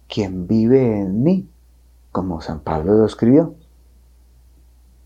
quien 0.08 0.46
vive 0.46 1.00
en 1.00 1.22
mí, 1.22 1.48
como 2.12 2.40
San 2.40 2.60
Pablo 2.60 2.94
lo 2.94 3.06
escribió. 3.06 3.54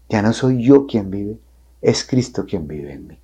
Ya 0.08 0.22
no 0.22 0.32
soy 0.32 0.62
yo 0.62 0.86
quien 0.86 1.10
vive, 1.10 1.38
es 1.80 2.04
Cristo 2.04 2.44
quien 2.46 2.66
vive 2.66 2.92
en 2.92 3.06
mí. 3.06 3.20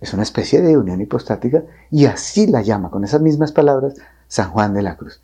Es 0.00 0.14
una 0.14 0.22
especie 0.22 0.62
de 0.62 0.78
unión 0.78 1.00
hipostática 1.00 1.62
y 1.90 2.06
así 2.06 2.46
la 2.46 2.62
llama, 2.62 2.90
con 2.90 3.04
esas 3.04 3.20
mismas 3.20 3.52
palabras, 3.52 3.94
San 4.28 4.50
Juan 4.50 4.72
de 4.72 4.82
la 4.82 4.96
Cruz. 4.96 5.20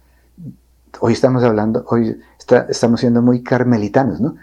Hoy 1.01 1.13
estamos 1.13 1.43
hablando, 1.45 1.85
hoy 1.89 2.21
estamos 2.69 3.01
siendo 3.01 3.23
muy 3.23 3.43
carmelitanos, 3.43 4.21
¿no? 4.21 4.37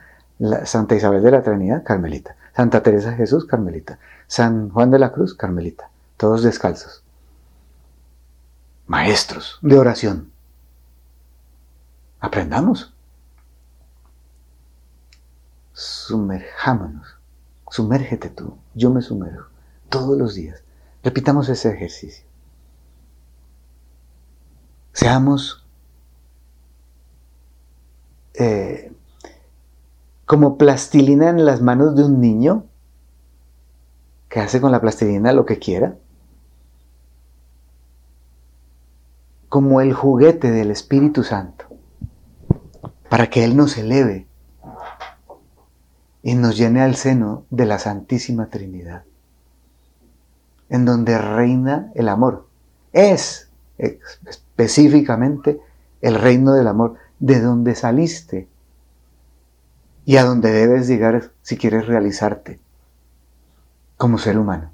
Santa 0.66 0.96
Isabel 0.96 1.22
de 1.22 1.32
la 1.32 1.42
Trinidad, 1.44 1.84
carmelita. 1.84 2.36
Santa 2.56 2.84
Teresa 2.84 3.14
Jesús, 3.14 3.46
carmelita. 3.46 4.00
San 4.28 4.70
Juan 4.70 4.92
de 4.92 5.00
la 5.00 5.12
Cruz, 5.12 5.36
carmelita. 5.36 5.90
Todos 6.18 6.44
descalzos. 6.44 7.04
maestros 8.88 9.60
de 9.62 9.78
oración. 9.78 10.32
Aprendamos. 12.20 12.94
Sumerjámonos. 15.74 17.13
Sumérgete 17.74 18.30
tú. 18.30 18.56
Yo 18.76 18.92
me 18.92 19.02
sumerjo. 19.02 19.48
Todos 19.90 20.16
los 20.16 20.36
días. 20.36 20.62
Repitamos 21.02 21.50
ese 21.50 21.72
ejercicio. 21.72 22.24
Seamos 24.92 25.66
eh, 28.36 28.94
como 30.28 30.60
plastilina 30.60 31.30
en 31.30 31.46
las 31.46 31.64
manos 31.64 31.96
de 31.96 32.04
un 32.04 32.22
niño 32.22 32.68
que 34.30 34.40
hace 34.40 34.62
con 34.62 34.72
la 34.72 34.80
plastilina 34.80 35.34
lo 35.34 35.48
que 35.48 35.58
quiera. 35.58 35.98
Como 39.50 39.82
el 39.82 39.94
juguete 39.94 40.52
del 40.52 40.70
Espíritu 40.70 41.24
Santo, 41.24 41.66
para 43.10 43.32
que 43.32 43.44
Él 43.44 43.58
nos 43.58 43.76
eleve 43.80 44.28
y 46.24 46.36
nos 46.36 46.58
llene 46.58 46.82
al 46.82 46.96
seno 46.96 47.46
de 47.50 47.66
la 47.66 47.78
Santísima 47.78 48.48
Trinidad, 48.48 49.04
en 50.70 50.86
donde 50.86 51.18
reina 51.18 51.92
el 51.96 52.08
amor. 52.08 52.48
Es 52.94 53.50
específicamente 53.78 55.60
el 56.02 56.16
reino 56.16 56.54
del 56.54 56.68
amor, 56.68 56.96
de 57.20 57.42
donde 57.42 57.76
saliste 57.76 58.48
y 60.06 60.18
a 60.18 60.24
donde 60.24 60.52
debes 60.52 60.88
llegar 60.88 61.32
si 61.42 61.58
quieres 61.58 61.88
realizarte 61.88 62.60
como 63.98 64.18
ser 64.18 64.38
humano. 64.38 64.72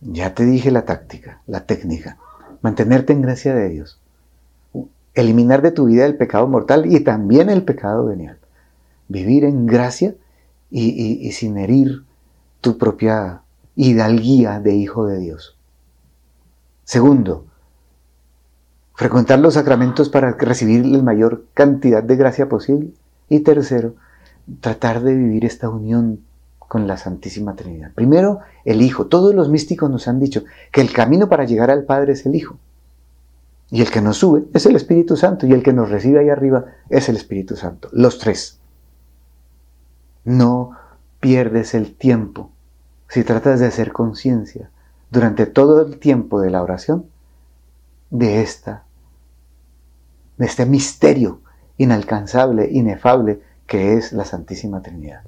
Ya 0.00 0.34
te 0.34 0.44
dije 0.44 0.70
la 0.70 0.84
táctica, 0.84 1.42
la 1.46 1.64
técnica. 1.64 2.16
Mantenerte 2.60 3.12
en 3.12 3.22
gracia 3.22 3.54
de 3.54 3.68
Dios. 3.68 4.00
Eliminar 5.14 5.62
de 5.62 5.70
tu 5.70 5.86
vida 5.86 6.06
el 6.06 6.16
pecado 6.16 6.48
mortal 6.48 6.92
y 6.92 7.00
también 7.00 7.50
el 7.50 7.62
pecado 7.64 8.06
venial. 8.06 8.38
Vivir 9.08 9.44
en 9.44 9.66
gracia 9.66 10.14
y, 10.70 11.30
sin 11.32 11.58
herir 11.58 12.04
tu 12.60 12.78
propia 12.78 13.42
hidalguía 13.76 14.60
de 14.60 14.74
hijo 14.74 15.06
de 15.06 15.18
Dios. 15.18 15.56
Segundo, 16.84 17.46
frecuentar 18.94 19.38
los 19.38 19.54
sacramentos 19.54 20.08
para 20.08 20.32
recibir 20.32 20.86
la 20.86 21.02
mayor 21.02 21.44
cantidad 21.54 22.02
de 22.02 22.16
gracia 22.16 22.48
posible. 22.48 22.90
Y 23.28 23.40
tercero, 23.40 23.94
tratar 24.60 25.02
de 25.02 25.14
vivir 25.14 25.44
esta 25.44 25.68
unión 25.68 26.20
con 26.58 26.86
la 26.86 26.96
Santísima 26.96 27.54
Trinidad. 27.54 27.92
Primero, 27.94 28.40
el 28.64 28.80
Hijo. 28.80 29.06
Todos 29.06 29.34
los 29.34 29.50
místicos 29.50 29.90
nos 29.90 30.08
han 30.08 30.18
dicho 30.18 30.44
que 30.70 30.80
el 30.80 30.92
camino 30.92 31.28
para 31.28 31.44
llegar 31.44 31.70
al 31.70 31.84
Padre 31.84 32.14
es 32.14 32.24
el 32.24 32.34
Hijo. 32.34 32.56
Y 33.70 33.82
el 33.82 33.90
que 33.90 34.00
nos 34.00 34.16
sube 34.18 34.44
es 34.54 34.64
el 34.64 34.76
Espíritu 34.76 35.16
Santo. 35.16 35.46
Y 35.46 35.52
el 35.52 35.62
que 35.62 35.74
nos 35.74 35.90
recibe 35.90 36.20
ahí 36.20 36.30
arriba 36.30 36.64
es 36.88 37.10
el 37.10 37.16
Espíritu 37.16 37.56
Santo. 37.56 37.88
Los 37.92 38.18
tres. 38.18 38.58
No 40.24 40.72
pierdes 41.20 41.74
el 41.74 41.94
tiempo 41.94 42.50
si 43.08 43.24
tratas 43.24 43.60
de 43.60 43.66
hacer 43.66 43.92
conciencia 43.92 44.70
durante 45.10 45.46
todo 45.46 45.82
el 45.82 45.98
tiempo 45.98 46.40
de 46.40 46.50
la 46.50 46.62
oración 46.62 47.06
de 48.10 48.42
esta, 48.42 48.84
de 50.38 50.46
este 50.46 50.66
misterio 50.66 51.40
inalcanzable, 51.76 52.68
inefable 52.70 53.40
que 53.66 53.94
es 53.94 54.12
la 54.12 54.24
Santísima 54.24 54.82
Trinidad. 54.82 55.22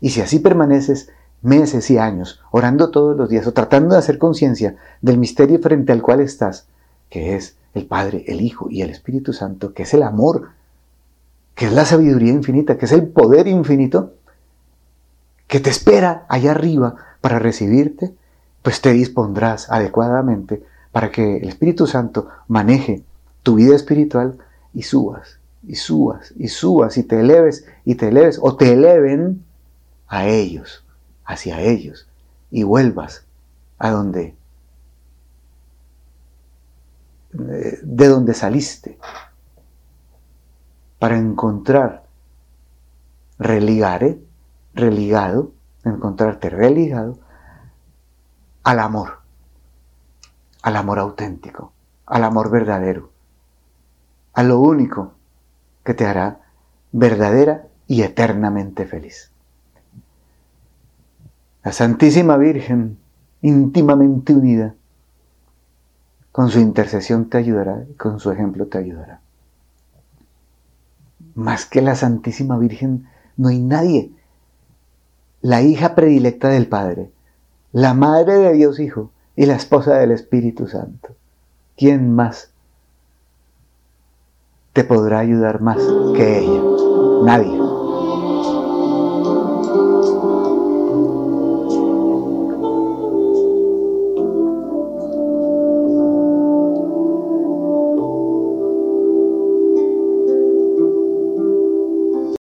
Y 0.00 0.10
si 0.10 0.20
así 0.20 0.38
permaneces 0.38 1.10
meses 1.42 1.90
y 1.90 1.98
años 1.98 2.40
orando 2.50 2.90
todos 2.90 3.16
los 3.16 3.28
días 3.28 3.46
o 3.46 3.52
tratando 3.52 3.94
de 3.94 3.98
hacer 3.98 4.18
conciencia 4.18 4.76
del 5.00 5.18
misterio 5.18 5.60
frente 5.60 5.92
al 5.92 6.02
cual 6.02 6.20
estás, 6.20 6.66
que 7.08 7.36
es 7.36 7.56
el 7.74 7.86
Padre, 7.86 8.24
el 8.26 8.40
Hijo 8.40 8.68
y 8.70 8.82
el 8.82 8.90
Espíritu 8.90 9.32
Santo, 9.32 9.74
que 9.74 9.84
es 9.84 9.94
el 9.94 10.02
amor, 10.02 10.50
que 11.56 11.64
es 11.64 11.72
la 11.72 11.86
sabiduría 11.86 12.32
infinita, 12.32 12.76
que 12.76 12.84
es 12.84 12.92
el 12.92 13.08
poder 13.08 13.48
infinito, 13.48 14.12
que 15.48 15.58
te 15.58 15.70
espera 15.70 16.26
allá 16.28 16.50
arriba 16.50 16.96
para 17.22 17.38
recibirte, 17.38 18.14
pues 18.62 18.82
te 18.82 18.92
dispondrás 18.92 19.70
adecuadamente 19.70 20.62
para 20.92 21.10
que 21.10 21.38
el 21.38 21.48
Espíritu 21.48 21.86
Santo 21.86 22.28
maneje 22.46 23.02
tu 23.42 23.54
vida 23.54 23.74
espiritual 23.74 24.36
y 24.74 24.82
subas, 24.82 25.38
y 25.66 25.76
subas, 25.76 26.34
y 26.36 26.48
subas, 26.48 26.98
y 26.98 27.04
te 27.04 27.20
eleves, 27.20 27.64
y 27.86 27.94
te 27.94 28.08
eleves, 28.08 28.38
o 28.40 28.54
te 28.54 28.72
eleven 28.72 29.42
a 30.08 30.28
ellos, 30.28 30.84
hacia 31.24 31.62
ellos, 31.62 32.06
y 32.50 32.64
vuelvas 32.64 33.24
a 33.78 33.90
donde, 33.90 34.34
de 37.32 38.08
donde 38.08 38.34
saliste, 38.34 38.98
para 40.98 41.16
encontrar 41.16 42.04
religare, 43.38 44.18
religado, 44.74 45.52
encontrarte 45.84 46.50
religado 46.50 47.18
al 48.62 48.80
amor, 48.80 49.20
al 50.62 50.76
amor 50.76 50.98
auténtico, 50.98 51.72
al 52.06 52.24
amor 52.24 52.50
verdadero, 52.50 53.10
a 54.32 54.42
lo 54.42 54.58
único 54.58 55.12
que 55.84 55.94
te 55.94 56.06
hará 56.06 56.40
verdadera 56.92 57.66
y 57.86 58.02
eternamente 58.02 58.86
feliz. 58.86 59.30
La 61.62 61.72
Santísima 61.72 62.36
Virgen, 62.36 62.98
íntimamente 63.42 64.32
unida, 64.32 64.74
con 66.32 66.50
su 66.50 66.60
intercesión 66.60 67.28
te 67.28 67.38
ayudará 67.38 67.84
y 67.88 67.94
con 67.94 68.20
su 68.20 68.30
ejemplo 68.30 68.66
te 68.66 68.78
ayudará. 68.78 69.20
Más 71.36 71.66
que 71.66 71.82
la 71.82 71.94
Santísima 71.94 72.58
Virgen, 72.58 73.06
no 73.36 73.48
hay 73.48 73.60
nadie. 73.60 74.10
La 75.42 75.60
hija 75.60 75.94
predilecta 75.94 76.48
del 76.48 76.66
Padre, 76.66 77.12
la 77.72 77.92
Madre 77.92 78.38
de 78.38 78.54
Dios 78.54 78.80
Hijo 78.80 79.12
y 79.36 79.44
la 79.44 79.54
esposa 79.54 79.96
del 79.98 80.12
Espíritu 80.12 80.66
Santo. 80.66 81.14
¿Quién 81.76 82.14
más 82.14 82.52
te 84.72 84.82
podrá 84.82 85.18
ayudar 85.18 85.60
más 85.60 85.76
que 86.16 86.38
ella? 86.38 86.62
Nadie. 87.22 87.55